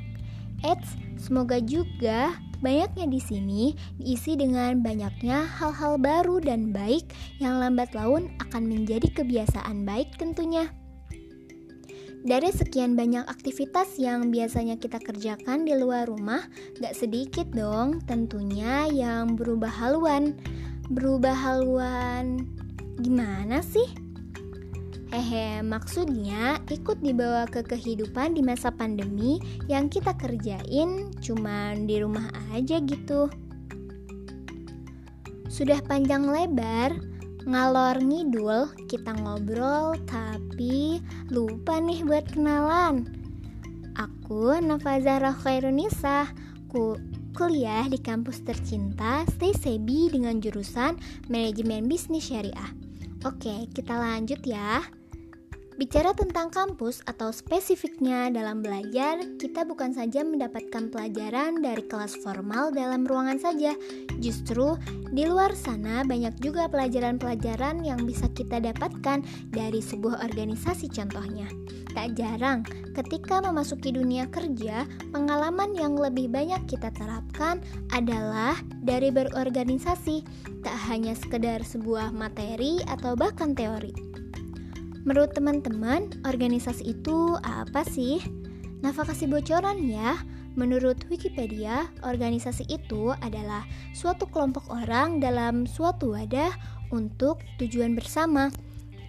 Eits, 0.62 0.94
semoga 1.18 1.58
juga 1.62 2.38
banyaknya 2.62 3.06
di 3.06 3.20
sini 3.20 3.62
diisi 4.00 4.34
dengan 4.38 4.80
banyaknya 4.80 5.44
hal-hal 5.44 6.00
baru 6.00 6.40
dan 6.40 6.72
baik 6.72 7.12
yang 7.38 7.60
lambat 7.60 7.92
laun 7.92 8.32
akan 8.40 8.64
menjadi 8.64 9.10
kebiasaan 9.12 9.84
baik 9.84 10.16
tentunya. 10.16 10.70
Dari 12.24 12.48
sekian 12.48 12.96
banyak 12.96 13.28
aktivitas 13.28 14.00
yang 14.00 14.32
biasanya 14.32 14.80
kita 14.80 14.96
kerjakan 14.96 15.68
di 15.68 15.76
luar 15.76 16.08
rumah, 16.08 16.40
gak 16.80 16.96
sedikit 16.96 17.44
dong 17.52 18.00
tentunya 18.08 18.88
yang 18.88 19.36
berubah 19.36 19.68
haluan. 19.68 20.32
Berubah 20.88 21.36
haluan 21.36 22.48
gimana 23.04 23.60
sih? 23.60 23.84
Hehe, 25.12 25.60
maksudnya 25.60 26.64
ikut 26.72 27.04
dibawa 27.04 27.44
ke 27.44 27.60
kehidupan 27.60 28.32
di 28.32 28.40
masa 28.40 28.72
pandemi 28.72 29.36
yang 29.68 29.92
kita 29.92 30.16
kerjain 30.16 31.12
cuman 31.20 31.84
di 31.84 32.00
rumah 32.00 32.32
aja 32.56 32.80
gitu. 32.80 33.28
Sudah 35.52 35.76
panjang 35.84 36.24
lebar, 36.24 36.96
ngalor 37.44 38.00
ngidul, 38.00 38.72
kita 38.88 39.12
ngobrol 39.20 39.96
tapi 40.08 41.04
lupa 41.28 41.76
nih 41.76 42.00
buat 42.04 42.24
kenalan. 42.32 43.04
Aku 43.94 44.56
Nafazah 44.58 45.20
Khairunisa, 45.44 46.32
ku 46.72 46.96
kuliah 47.36 47.86
di 47.86 48.00
kampus 48.00 48.42
tercinta 48.42 49.22
Stay 49.28 49.52
Sebi 49.52 50.08
dengan 50.08 50.40
jurusan 50.40 50.96
Manajemen 51.28 51.86
Bisnis 51.86 52.32
Syariah. 52.32 52.72
Oke, 53.22 53.68
kita 53.72 53.96
lanjut 53.96 54.40
ya. 54.42 54.80
Bicara 55.74 56.14
tentang 56.14 56.54
kampus 56.54 57.02
atau 57.02 57.34
spesifiknya 57.34 58.30
dalam 58.30 58.62
belajar, 58.62 59.18
kita 59.42 59.66
bukan 59.66 59.90
saja 59.90 60.22
mendapatkan 60.22 60.86
pelajaran 60.86 61.58
dari 61.58 61.82
kelas 61.90 62.14
formal 62.22 62.70
dalam 62.70 63.02
ruangan 63.02 63.42
saja. 63.42 63.74
Justru 64.22 64.78
di 65.10 65.26
luar 65.26 65.50
sana 65.58 66.06
banyak 66.06 66.38
juga 66.38 66.70
pelajaran-pelajaran 66.70 67.82
yang 67.82 67.98
bisa 68.06 68.30
kita 68.38 68.62
dapatkan 68.62 69.26
dari 69.50 69.82
sebuah 69.82 70.22
organisasi 70.22 70.94
contohnya. 70.94 71.50
Tak 71.90 72.14
jarang 72.14 72.62
ketika 72.94 73.42
memasuki 73.42 73.90
dunia 73.90 74.30
kerja, 74.30 74.86
pengalaman 75.10 75.74
yang 75.74 75.98
lebih 75.98 76.30
banyak 76.30 76.70
kita 76.70 76.94
terapkan 76.94 77.58
adalah 77.90 78.54
dari 78.78 79.10
berorganisasi, 79.10 80.22
tak 80.62 80.78
hanya 80.86 81.18
sekedar 81.18 81.66
sebuah 81.66 82.14
materi 82.14 82.78
atau 82.86 83.18
bahkan 83.18 83.58
teori. 83.58 84.13
Menurut 85.04 85.36
teman-teman, 85.36 86.08
organisasi 86.24 86.96
itu 86.96 87.36
apa 87.44 87.84
sih? 87.84 88.24
Nafa 88.80 89.04
kasih 89.04 89.28
bocoran 89.28 89.84
ya. 89.84 90.16
Menurut 90.56 91.04
Wikipedia, 91.12 91.92
organisasi 92.00 92.64
itu 92.72 93.12
adalah 93.20 93.68
suatu 93.92 94.24
kelompok 94.24 94.64
orang 94.72 95.20
dalam 95.20 95.68
suatu 95.68 96.16
wadah 96.16 96.56
untuk 96.88 97.44
tujuan 97.60 97.92
bersama. 97.92 98.48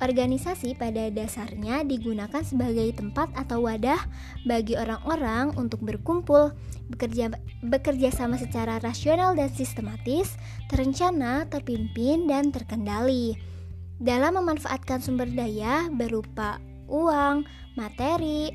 Organisasi 0.03 0.75
pada 0.75 1.07
dasarnya 1.07 1.87
digunakan 1.87 2.43
sebagai 2.43 2.91
tempat 2.91 3.31
atau 3.31 3.63
wadah 3.63 4.03
bagi 4.43 4.75
orang-orang 4.75 5.55
untuk 5.55 5.79
berkumpul, 5.79 6.51
bekerja, 6.91 7.31
bekerja 7.63 8.11
sama 8.11 8.35
secara 8.35 8.83
rasional 8.83 9.31
dan 9.39 9.47
sistematis, 9.47 10.35
terencana, 10.67 11.47
terpimpin, 11.47 12.27
dan 12.27 12.51
terkendali 12.51 13.54
dalam 13.99 14.35
memanfaatkan 14.39 14.99
sumber 14.99 15.29
daya 15.31 15.87
berupa 15.91 16.59
uang, 16.91 17.47
materi, 17.79 18.51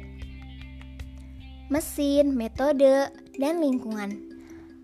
mesin, 1.71 2.35
metode, 2.37 3.09
dan 3.39 3.63
lingkungan. 3.63 4.27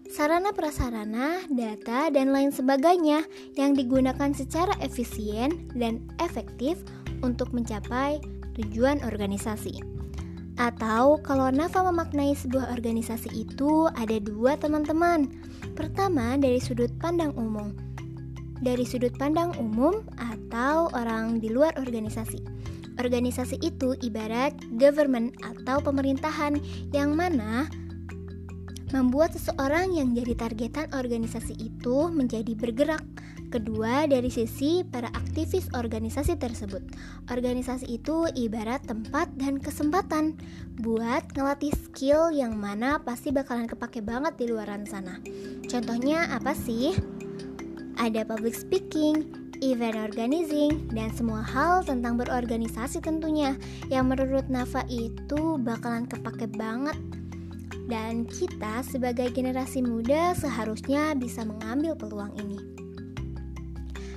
Sarana 0.06 0.54
prasarana, 0.54 1.42
data, 1.50 2.14
dan 2.14 2.30
lain 2.30 2.54
sebagainya 2.54 3.26
yang 3.58 3.74
digunakan 3.74 4.30
secara 4.30 4.70
efisien 4.78 5.66
dan 5.74 6.06
efektif 6.22 6.78
untuk 7.26 7.50
mencapai 7.50 8.22
tujuan 8.54 9.02
organisasi. 9.02 9.82
Atau 10.56 11.20
kalau 11.20 11.52
Nafa 11.52 11.84
memaknai 11.84 12.32
sebuah 12.32 12.72
organisasi 12.72 13.28
itu 13.34 13.92
ada 13.92 14.16
dua 14.22 14.56
teman-teman. 14.56 15.28
Pertama 15.76 16.40
dari 16.40 16.56
sudut 16.62 16.88
pandang 16.96 17.36
umum, 17.36 17.76
dari 18.60 18.84
sudut 18.88 19.12
pandang 19.16 19.52
umum 19.60 20.04
atau 20.16 20.88
orang 20.96 21.40
di 21.42 21.52
luar 21.52 21.76
organisasi. 21.76 22.40
Organisasi 22.96 23.60
itu 23.60 23.92
ibarat 24.00 24.56
government 24.80 25.36
atau 25.44 25.84
pemerintahan 25.84 26.56
yang 26.96 27.12
mana 27.12 27.68
membuat 28.94 29.34
seseorang 29.34 29.92
yang 29.92 30.14
jadi 30.14 30.32
targetan 30.38 30.88
organisasi 30.94 31.58
itu 31.58 32.08
menjadi 32.08 32.54
bergerak. 32.56 33.02
Kedua, 33.46 34.10
dari 34.10 34.26
sisi 34.26 34.82
para 34.82 35.06
aktivis 35.14 35.70
organisasi 35.70 36.34
tersebut. 36.34 36.82
Organisasi 37.30 37.86
itu 37.86 38.26
ibarat 38.34 38.82
tempat 38.90 39.30
dan 39.38 39.62
kesempatan 39.62 40.34
buat 40.82 41.30
ngelatih 41.30 41.70
skill 41.86 42.34
yang 42.34 42.58
mana 42.58 42.98
pasti 42.98 43.30
bakalan 43.30 43.70
kepake 43.70 44.02
banget 44.02 44.34
di 44.34 44.50
luaran 44.50 44.82
sana. 44.82 45.22
Contohnya 45.70 46.26
apa 46.34 46.58
sih? 46.58 47.15
Ada 47.96 48.28
public 48.28 48.52
speaking, 48.52 49.32
event 49.64 49.96
organizing, 49.96 50.84
dan 50.92 51.08
semua 51.16 51.40
hal 51.40 51.80
tentang 51.80 52.20
berorganisasi 52.20 53.00
tentunya 53.00 53.56
yang 53.88 54.12
menurut 54.12 54.44
Nafa 54.52 54.84
itu 54.92 55.56
bakalan 55.56 56.04
kepake 56.04 56.44
banget. 56.60 56.96
Dan 57.86 58.26
kita 58.26 58.82
sebagai 58.84 59.30
generasi 59.32 59.80
muda 59.80 60.34
seharusnya 60.36 61.16
bisa 61.16 61.46
mengambil 61.46 61.96
peluang 61.96 62.34
ini. 62.36 62.58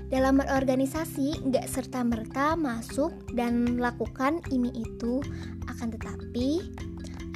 Dalam 0.09 0.41
berorganisasi, 0.41 1.45
nggak 1.47 1.69
serta-merta 1.69 2.57
masuk 2.57 3.13
dan 3.37 3.77
lakukan 3.77 4.41
ini 4.49 4.73
itu, 4.73 5.21
akan 5.69 5.93
tetapi 5.93 6.65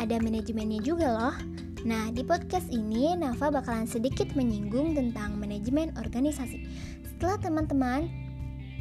ada 0.01 0.17
manajemennya 0.17 0.81
juga 0.81 1.07
loh. 1.13 1.35
Nah, 1.83 2.15
di 2.15 2.23
podcast 2.23 2.71
ini 2.71 3.11
Nafa 3.11 3.51
bakalan 3.51 3.83
sedikit 3.83 4.31
menyinggung 4.39 4.95
tentang 4.95 5.35
manajemen 5.35 5.91
organisasi. 5.99 6.63
Setelah 7.03 7.35
teman-teman 7.43 8.07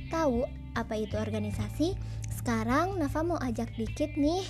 tahu 0.06 0.46
apa 0.78 0.94
itu 0.94 1.18
organisasi, 1.18 1.98
sekarang 2.30 3.02
Nafa 3.02 3.26
mau 3.26 3.42
ajak 3.42 3.74
dikit 3.74 4.14
nih 4.14 4.46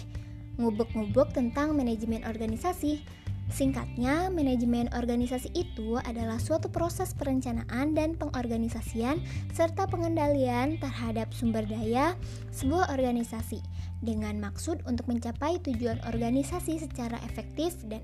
ngubuk-ngubuk 0.60 1.32
tentang 1.32 1.72
manajemen 1.72 2.28
organisasi. 2.28 3.00
Singkatnya, 3.48 4.28
manajemen 4.28 4.92
organisasi 4.92 5.48
itu 5.56 5.96
adalah 6.04 6.36
suatu 6.36 6.68
proses 6.68 7.16
perencanaan 7.16 7.96
dan 7.96 8.20
pengorganisasian 8.20 9.16
serta 9.56 9.88
pengendalian 9.88 10.76
terhadap 10.76 11.32
sumber 11.32 11.64
daya 11.64 12.20
sebuah 12.52 12.92
organisasi 12.92 13.71
dengan 14.02 14.42
maksud 14.42 14.82
untuk 14.84 15.06
mencapai 15.08 15.62
tujuan 15.62 16.02
organisasi 16.04 16.82
secara 16.82 17.16
efektif 17.24 17.78
dan 17.86 18.02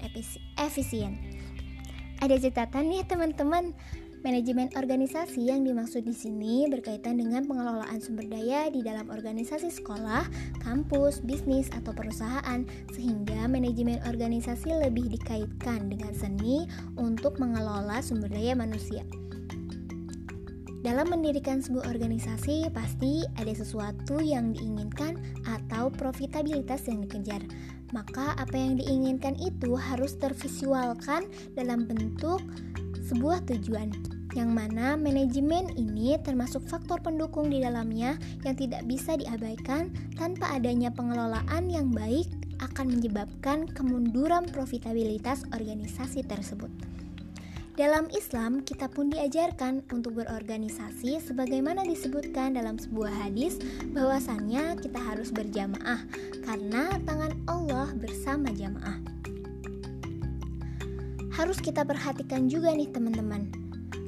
efisien. 0.57 1.19
Ada 2.19 2.39
catatan 2.39 2.91
nih 2.91 3.07
teman-teman, 3.07 3.75
manajemen 4.27 4.67
organisasi 4.75 5.47
yang 5.47 5.63
dimaksud 5.63 6.03
di 6.03 6.11
sini 6.11 6.67
berkaitan 6.67 7.23
dengan 7.23 7.47
pengelolaan 7.47 8.03
sumber 8.03 8.27
daya 8.27 8.67
di 8.75 8.83
dalam 8.83 9.07
organisasi 9.07 9.71
sekolah, 9.71 10.27
kampus, 10.67 11.23
bisnis 11.23 11.71
atau 11.71 11.95
perusahaan 11.95 12.67
sehingga 12.91 13.47
manajemen 13.47 14.03
organisasi 14.07 14.75
lebih 14.83 15.07
dikaitkan 15.15 15.87
dengan 15.87 16.11
seni 16.15 16.67
untuk 16.99 17.39
mengelola 17.39 18.03
sumber 18.03 18.31
daya 18.31 18.59
manusia. 18.59 19.07
Dalam 20.79 21.11
mendirikan 21.11 21.59
sebuah 21.59 21.91
organisasi, 21.91 22.71
pasti 22.71 23.27
ada 23.35 23.51
sesuatu 23.51 24.23
yang 24.23 24.55
diinginkan 24.55 25.19
atau 25.43 25.91
profitabilitas 25.91 26.87
yang 26.87 27.03
dikejar. 27.03 27.43
Maka, 27.91 28.39
apa 28.39 28.55
yang 28.55 28.79
diinginkan 28.79 29.35
itu 29.43 29.75
harus 29.75 30.15
tervisualkan 30.23 31.27
dalam 31.59 31.91
bentuk 31.91 32.39
sebuah 33.11 33.43
tujuan, 33.51 33.91
yang 34.39 34.55
mana 34.55 34.95
manajemen 34.95 35.73
ini 35.75 36.15
termasuk 36.23 36.63
faktor 36.71 37.03
pendukung 37.03 37.51
di 37.51 37.59
dalamnya 37.59 38.15
yang 38.47 38.55
tidak 38.55 38.87
bisa 38.87 39.19
diabaikan 39.19 39.91
tanpa 40.15 40.55
adanya 40.55 40.95
pengelolaan 40.95 41.67
yang 41.67 41.91
baik 41.91 42.31
akan 42.63 42.95
menyebabkan 42.95 43.67
kemunduran 43.75 44.47
profitabilitas 44.47 45.43
organisasi 45.51 46.23
tersebut. 46.23 46.71
Dalam 47.79 48.11
Islam, 48.11 48.67
kita 48.67 48.91
pun 48.91 49.07
diajarkan 49.07 49.87
untuk 49.95 50.19
berorganisasi 50.19 51.23
sebagaimana 51.23 51.87
disebutkan 51.87 52.59
dalam 52.59 52.75
sebuah 52.75 53.15
hadis 53.23 53.55
bahwasannya 53.95 54.83
kita 54.83 54.99
harus 54.99 55.31
berjamaah 55.31 56.03
karena 56.43 56.91
tangan 57.07 57.39
Allah 57.47 57.87
bersama 57.95 58.51
jamaah. 58.51 58.99
Harus 61.31 61.63
kita 61.63 61.87
perhatikan 61.87 62.51
juga 62.51 62.75
nih 62.75 62.91
teman-teman. 62.91 63.47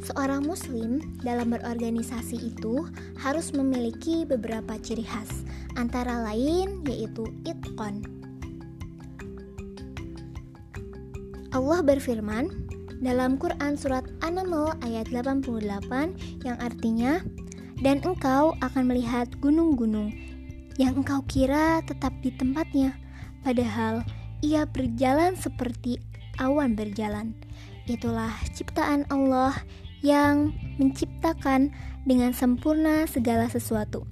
Seorang 0.03 0.51
muslim 0.51 0.99
dalam 1.23 1.55
berorganisasi 1.55 2.51
itu 2.51 2.91
harus 3.23 3.55
memiliki 3.55 4.27
beberapa 4.27 4.83
ciri 4.83 5.07
khas, 5.07 5.47
antara 5.79 6.27
lain 6.27 6.83
yaitu 6.91 7.23
itqon. 7.47 8.03
Allah 11.55 11.83
berfirman, 11.87 12.60
dalam 13.01 13.41
Quran 13.41 13.81
surat 13.81 14.05
An-Naml 14.21 14.77
ayat 14.85 15.09
88 15.09 16.45
yang 16.45 16.57
artinya 16.61 17.25
dan 17.81 18.05
engkau 18.05 18.53
akan 18.61 18.85
melihat 18.85 19.27
gunung-gunung 19.41 20.13
yang 20.77 21.01
engkau 21.01 21.25
kira 21.25 21.81
tetap 21.89 22.13
di 22.21 22.29
tempatnya. 22.37 22.93
Padahal 23.41 24.05
ia 24.45 24.69
berjalan 24.69 25.33
seperti 25.33 25.97
awan 26.37 26.77
berjalan. 26.77 27.33
Itulah 27.89 28.37
ciptaan 28.53 29.09
Allah 29.09 29.57
yang 30.05 30.53
menciptakan 30.77 31.73
dengan 32.05 32.37
sempurna 32.37 33.09
segala 33.09 33.49
sesuatu. 33.49 34.05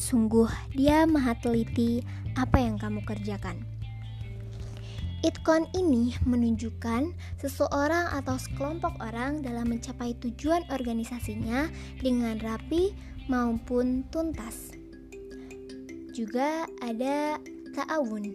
Sungguh 0.00 0.48
dia 0.72 1.04
maha 1.04 1.36
teliti 1.36 2.00
apa 2.40 2.56
yang 2.56 2.80
kamu 2.80 3.04
kerjakan 3.04 3.79
Itkon 5.20 5.68
ini 5.76 6.16
menunjukkan 6.24 7.12
seseorang 7.36 8.08
atau 8.16 8.40
sekelompok 8.40 8.96
orang 9.04 9.44
dalam 9.44 9.68
mencapai 9.68 10.16
tujuan 10.16 10.64
organisasinya 10.72 11.68
dengan 12.00 12.40
rapi 12.40 12.96
maupun 13.28 14.08
tuntas. 14.08 14.72
Juga 16.16 16.64
ada 16.80 17.36
ta'awun, 17.76 18.32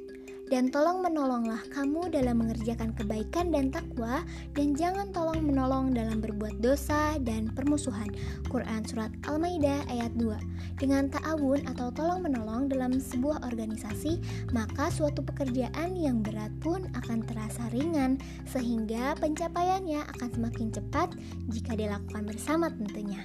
dan 0.49 0.69
tolong 0.69 1.01
menolonglah 1.01 1.62
kamu 1.73 2.13
dalam 2.13 2.38
mengerjakan 2.45 2.93
kebaikan 2.93 3.49
dan 3.49 3.73
takwa 3.73 4.21
dan 4.53 4.77
jangan 4.77 5.10
tolong 5.10 5.41
menolong 5.41 5.89
dalam 5.89 6.21
berbuat 6.21 6.62
dosa 6.62 7.17
dan 7.25 7.49
permusuhan. 7.49 8.10
Quran 8.49 8.86
surat 8.86 9.10
Al-Maidah 9.25 9.89
ayat 9.89 10.13
2. 10.17 10.77
Dengan 10.77 11.10
ta'awun 11.10 11.65
atau 11.65 11.89
tolong 11.89 12.21
menolong 12.21 12.69
dalam 12.69 13.01
sebuah 13.01 13.41
organisasi, 13.47 14.21
maka 14.53 14.93
suatu 14.93 15.25
pekerjaan 15.25 15.97
yang 15.97 16.21
berat 16.21 16.53
pun 16.62 16.86
akan 16.93 17.25
terasa 17.25 17.65
ringan 17.73 18.21
sehingga 18.45 19.17
pencapaiannya 19.17 20.05
akan 20.17 20.29
semakin 20.29 20.67
cepat 20.69 21.10
jika 21.49 21.73
dilakukan 21.73 22.23
bersama 22.27 22.69
tentunya. 22.69 23.23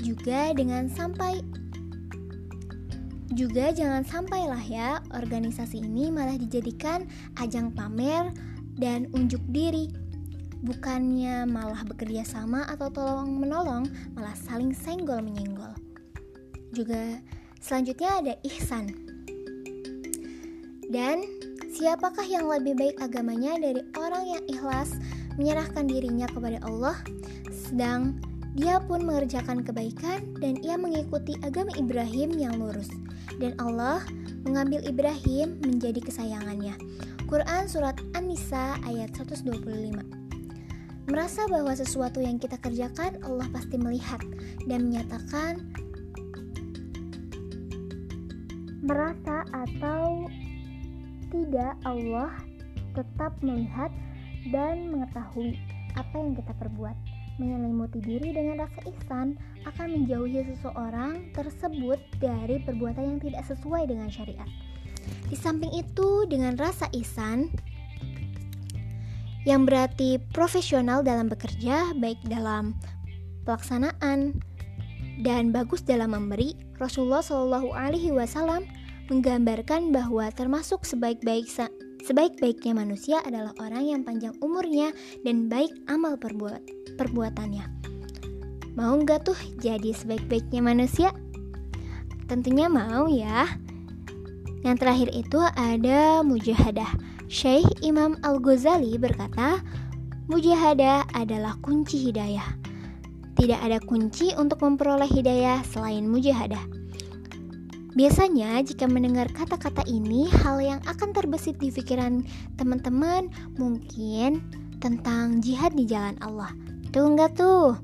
Juga 0.00 0.56
dengan 0.56 0.88
sampai 0.88 1.44
juga 3.30 3.70
jangan 3.70 4.02
sampailah 4.02 4.62
ya 4.66 4.98
organisasi 5.14 5.86
ini 5.86 6.10
malah 6.10 6.34
dijadikan 6.34 7.06
ajang 7.38 7.70
pamer 7.70 8.34
dan 8.74 9.06
unjuk 9.14 9.42
diri. 9.54 9.90
Bukannya 10.60 11.48
malah 11.48 11.80
bekerja 11.88 12.20
sama 12.20 12.68
atau 12.68 12.92
tolong 12.92 13.32
menolong, 13.40 13.88
malah 14.12 14.36
saling 14.36 14.76
senggol 14.76 15.24
menyenggol. 15.24 15.72
Juga 16.76 17.22
selanjutnya 17.64 18.10
ada 18.20 18.34
ihsan. 18.44 18.92
Dan 20.90 21.22
siapakah 21.70 22.26
yang 22.26 22.50
lebih 22.50 22.76
baik 22.76 23.00
agamanya 23.00 23.56
dari 23.56 23.80
orang 23.96 24.24
yang 24.26 24.44
ikhlas 24.50 24.98
menyerahkan 25.38 25.86
dirinya 25.86 26.28
kepada 26.28 26.60
Allah 26.66 26.98
sedang 27.48 28.18
dia 28.60 28.76
pun 28.84 29.00
mengerjakan 29.08 29.64
kebaikan 29.64 30.36
dan 30.36 30.60
ia 30.60 30.76
mengikuti 30.76 31.32
agama 31.40 31.72
Ibrahim 31.80 32.36
yang 32.36 32.60
lurus. 32.60 32.92
Dan 33.40 33.56
Allah 33.56 34.04
mengambil 34.44 34.84
Ibrahim 34.84 35.56
menjadi 35.64 36.04
kesayangannya. 36.04 36.76
Quran 37.24 37.64
Surat 37.72 37.96
An-Nisa 38.12 38.76
ayat 38.84 39.16
125 39.16 39.48
Merasa 41.08 41.48
bahwa 41.48 41.72
sesuatu 41.72 42.20
yang 42.20 42.36
kita 42.36 42.60
kerjakan 42.60 43.16
Allah 43.24 43.48
pasti 43.48 43.80
melihat 43.80 44.20
dan 44.68 44.92
menyatakan 44.92 45.72
merasa 48.84 49.48
atau 49.56 50.28
tidak 51.32 51.80
Allah 51.88 52.34
tetap 52.92 53.32
melihat 53.40 53.88
dan 54.52 54.92
mengetahui 54.92 55.56
apa 55.96 56.14
yang 56.14 56.36
kita 56.36 56.52
perbuat 56.60 56.96
menyelimuti 57.40 58.04
diri 58.04 58.36
dengan 58.36 58.68
rasa 58.68 58.84
ihsan 58.84 59.40
akan 59.64 59.88
menjauhi 59.88 60.44
seseorang 60.44 61.32
tersebut 61.32 61.96
dari 62.20 62.60
perbuatan 62.60 63.16
yang 63.16 63.20
tidak 63.24 63.48
sesuai 63.48 63.88
dengan 63.88 64.12
syariat. 64.12 64.46
Di 65.32 65.36
samping 65.40 65.72
itu, 65.72 66.28
dengan 66.28 66.60
rasa 66.60 66.92
ihsan 66.92 67.48
yang 69.48 69.64
berarti 69.64 70.20
profesional 70.36 71.00
dalam 71.00 71.32
bekerja, 71.32 71.96
baik 71.96 72.20
dalam 72.28 72.76
pelaksanaan 73.48 74.36
dan 75.24 75.48
bagus 75.48 75.80
dalam 75.80 76.12
memberi, 76.12 76.52
Rasulullah 76.76 77.24
Shallallahu 77.24 77.72
Alaihi 77.72 78.12
Wasallam 78.12 78.68
menggambarkan 79.08 79.90
bahwa 79.90 80.28
termasuk 80.30 80.84
sebaik-baik 80.86 81.48
sebaik-baiknya 82.00 82.72
manusia 82.72 83.20
adalah 83.26 83.52
orang 83.60 83.84
yang 83.84 84.00
panjang 84.06 84.32
umurnya 84.40 84.94
dan 85.26 85.50
baik 85.50 85.72
amal 85.90 86.16
perbuat 86.16 86.79
perbuatannya. 87.00 87.64
Mau 88.76 88.92
nggak 89.00 89.24
tuh 89.24 89.38
jadi 89.56 89.96
sebaik-baiknya 89.96 90.60
manusia? 90.60 91.16
Tentunya 92.28 92.68
mau 92.68 93.08
ya. 93.08 93.48
Yang 94.60 94.76
terakhir 94.84 95.08
itu 95.16 95.40
ada 95.56 96.20
mujahadah. 96.20 96.92
Syekh 97.32 97.64
Imam 97.80 98.20
Al-Ghazali 98.20 99.00
berkata, 99.00 99.64
mujahadah 100.28 101.08
adalah 101.16 101.56
kunci 101.64 102.12
hidayah. 102.12 102.44
Tidak 103.34 103.56
ada 103.56 103.80
kunci 103.80 104.36
untuk 104.36 104.60
memperoleh 104.60 105.08
hidayah 105.08 105.64
selain 105.64 106.04
mujahadah. 106.04 106.60
Biasanya 107.98 108.62
jika 108.62 108.86
mendengar 108.86 109.26
kata-kata 109.34 109.82
ini, 109.90 110.30
hal 110.30 110.62
yang 110.62 110.78
akan 110.86 111.10
terbesit 111.10 111.58
di 111.58 111.74
pikiran 111.74 112.22
teman-teman 112.54 113.26
mungkin 113.58 114.38
tentang 114.78 115.42
jihad 115.42 115.74
di 115.74 115.90
jalan 115.90 116.14
Allah. 116.22 116.54
Betul 116.90 117.14
nggak 117.14 117.38
tuh? 117.38 117.78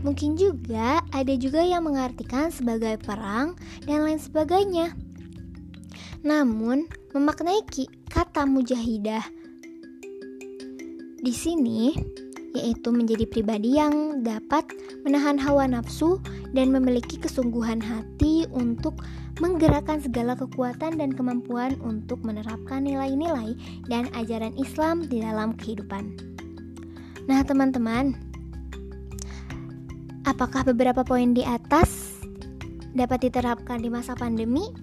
Mungkin 0.00 0.40
juga 0.40 1.04
ada 1.12 1.34
juga 1.36 1.60
yang 1.60 1.84
mengartikan 1.84 2.48
sebagai 2.48 2.96
perang 2.96 3.52
dan 3.84 4.00
lain 4.00 4.16
sebagainya. 4.16 4.96
Namun, 6.24 6.88
memaknai 7.12 7.60
kata 8.08 8.48
mujahidah 8.48 9.28
di 11.20 11.34
sini 11.36 11.92
yaitu 12.56 12.88
menjadi 12.88 13.28
pribadi 13.28 13.76
yang 13.76 14.24
dapat 14.24 14.64
menahan 15.04 15.36
hawa 15.36 15.68
nafsu 15.68 16.16
dan 16.56 16.72
memiliki 16.72 17.20
kesungguhan 17.20 17.84
hati 17.84 18.48
untuk 18.56 19.04
menggerakkan 19.36 20.00
segala 20.00 20.32
kekuatan 20.32 20.96
dan 20.96 21.12
kemampuan 21.12 21.76
untuk 21.84 22.24
menerapkan 22.24 22.88
nilai-nilai 22.88 23.52
dan 23.92 24.08
ajaran 24.16 24.56
Islam 24.56 25.04
di 25.04 25.20
dalam 25.20 25.52
kehidupan. 25.60 26.16
Nah, 27.28 27.44
teman-teman, 27.44 28.16
Apakah 30.26 30.66
beberapa 30.66 31.06
poin 31.06 31.38
di 31.38 31.46
atas 31.46 32.18
dapat 32.98 33.30
diterapkan 33.30 33.78
di 33.78 33.86
masa 33.86 34.18
pandemi? 34.18 34.74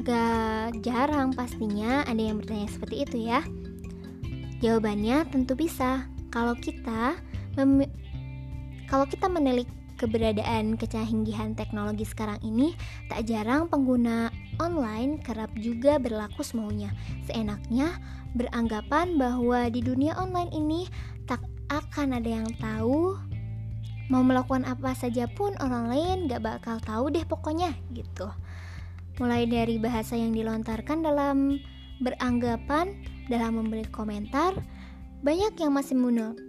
Gak 0.00 0.80
jarang 0.80 1.36
pastinya 1.36 2.08
ada 2.08 2.16
yang 2.16 2.40
bertanya 2.40 2.72
seperti 2.72 3.04
itu 3.04 3.28
ya. 3.28 3.44
Jawabannya 4.64 5.28
tentu 5.28 5.52
bisa. 5.52 6.08
Kalau 6.32 6.56
kita 6.56 7.20
kalau 8.88 9.04
kita 9.04 9.28
menilik 9.28 9.68
keberadaan 10.00 10.80
kecanggihan 10.80 11.52
teknologi 11.52 12.08
sekarang 12.08 12.40
ini, 12.40 12.72
tak 13.12 13.28
jarang 13.28 13.68
pengguna 13.68 14.32
online 14.56 15.20
kerap 15.20 15.52
juga 15.60 16.00
berlaku 16.00 16.40
semaunya. 16.40 16.96
Seenaknya 17.28 18.00
beranggapan 18.32 19.20
bahwa 19.20 19.68
di 19.68 19.84
dunia 19.84 20.16
online 20.16 20.48
ini 20.56 20.88
tak 21.28 21.44
akan 21.68 22.16
ada 22.16 22.40
yang 22.40 22.48
tahu 22.56 23.20
mau 24.08 24.24
melakukan 24.24 24.64
apa 24.64 24.96
saja 24.96 25.28
pun 25.28 25.52
orang 25.60 25.92
lain 25.92 26.16
gak 26.28 26.44
bakal 26.44 26.76
tahu 26.80 27.12
deh 27.12 27.24
pokoknya 27.24 27.76
gitu. 27.92 28.28
Mulai 29.20 29.44
dari 29.48 29.76
bahasa 29.76 30.16
yang 30.16 30.32
dilontarkan 30.32 31.04
dalam 31.04 31.60
beranggapan, 32.00 32.96
dalam 33.28 33.60
memberi 33.60 33.84
komentar, 33.90 34.56
banyak 35.18 35.58
yang 35.58 35.74
masih 35.74 35.98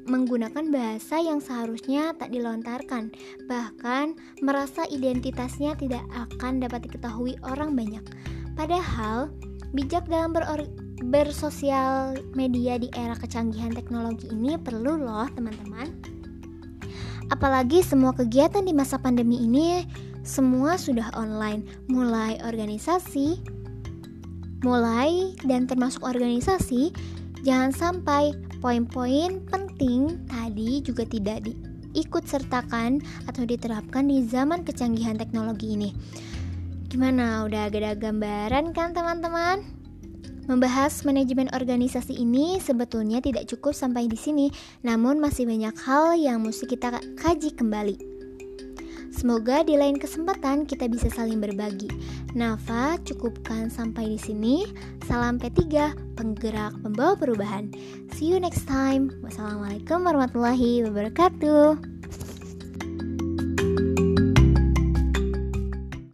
menggunakan 0.05 0.61
bahasa 0.69 1.17
yang 1.17 1.41
seharusnya 1.41 2.13
tak 2.21 2.29
dilontarkan, 2.29 3.09
bahkan 3.49 4.13
merasa 4.45 4.85
identitasnya 4.93 5.73
tidak 5.73 6.05
akan 6.13 6.61
dapat 6.61 6.85
diketahui 6.85 7.33
orang 7.41 7.73
banyak. 7.73 8.05
Padahal, 8.53 9.33
bijak 9.73 10.05
dalam 10.05 10.37
bersosial 11.09 12.13
media 12.37 12.77
di 12.77 12.93
era 12.93 13.17
kecanggihan 13.17 13.73
teknologi 13.73 14.29
ini 14.29 14.53
perlu 14.61 15.01
loh, 15.01 15.25
teman-teman. 15.33 16.18
Apalagi 17.29 17.85
semua 17.85 18.13
kegiatan 18.13 18.65
di 18.65 18.73
masa 18.73 18.97
pandemi 18.97 19.41
ini 19.41 19.85
semua 20.25 20.75
sudah 20.75 21.13
online, 21.15 21.65
mulai 21.87 22.37
organisasi, 22.43 23.39
mulai 24.65 25.33
dan 25.47 25.65
termasuk 25.69 26.03
organisasi, 26.03 26.91
jangan 27.45 27.71
sampai 27.71 28.35
Poin-poin 28.59 29.39
penting 29.47 30.27
tadi 30.27 30.83
juga 30.83 31.07
tidak 31.07 31.47
diikut 31.47 32.27
sertakan 32.27 32.99
atau 33.23 33.47
diterapkan 33.47 34.03
di 34.03 34.27
zaman 34.27 34.67
kecanggihan 34.67 35.15
teknologi 35.15 35.79
ini. 35.79 35.95
Gimana? 36.91 37.47
Udah 37.47 37.71
ada 37.71 37.95
gambaran 37.95 38.75
kan 38.75 38.91
teman-teman? 38.91 39.78
Membahas 40.49 41.05
manajemen 41.05 41.45
organisasi 41.53 42.17
ini 42.17 42.57
sebetulnya 42.57 43.21
tidak 43.21 43.45
cukup 43.45 43.77
sampai 43.77 44.09
di 44.09 44.17
sini, 44.17 44.49
namun 44.81 45.21
masih 45.21 45.45
banyak 45.45 45.77
hal 45.85 46.17
yang 46.17 46.41
mesti 46.41 46.65
kita 46.65 46.97
kaji 47.21 47.53
kembali. 47.53 48.01
Semoga 49.13 49.61
di 49.61 49.77
lain 49.77 50.01
kesempatan 50.01 50.65
kita 50.65 50.89
bisa 50.89 51.05
saling 51.13 51.37
berbagi. 51.37 51.91
Nafa, 52.33 52.97
cukupkan 53.05 53.69
sampai 53.69 54.17
di 54.17 54.19
sini. 54.21 54.65
Salam 55.05 55.37
P3, 55.37 55.93
penggerak 56.17 56.77
pembawa 56.81 57.13
perubahan. 57.13 57.69
See 58.17 58.33
you 58.33 58.41
next 58.41 58.65
time. 58.65 59.13
Wassalamualaikum 59.21 60.01
warahmatullahi 60.01 60.81
wabarakatuh. 60.87 61.98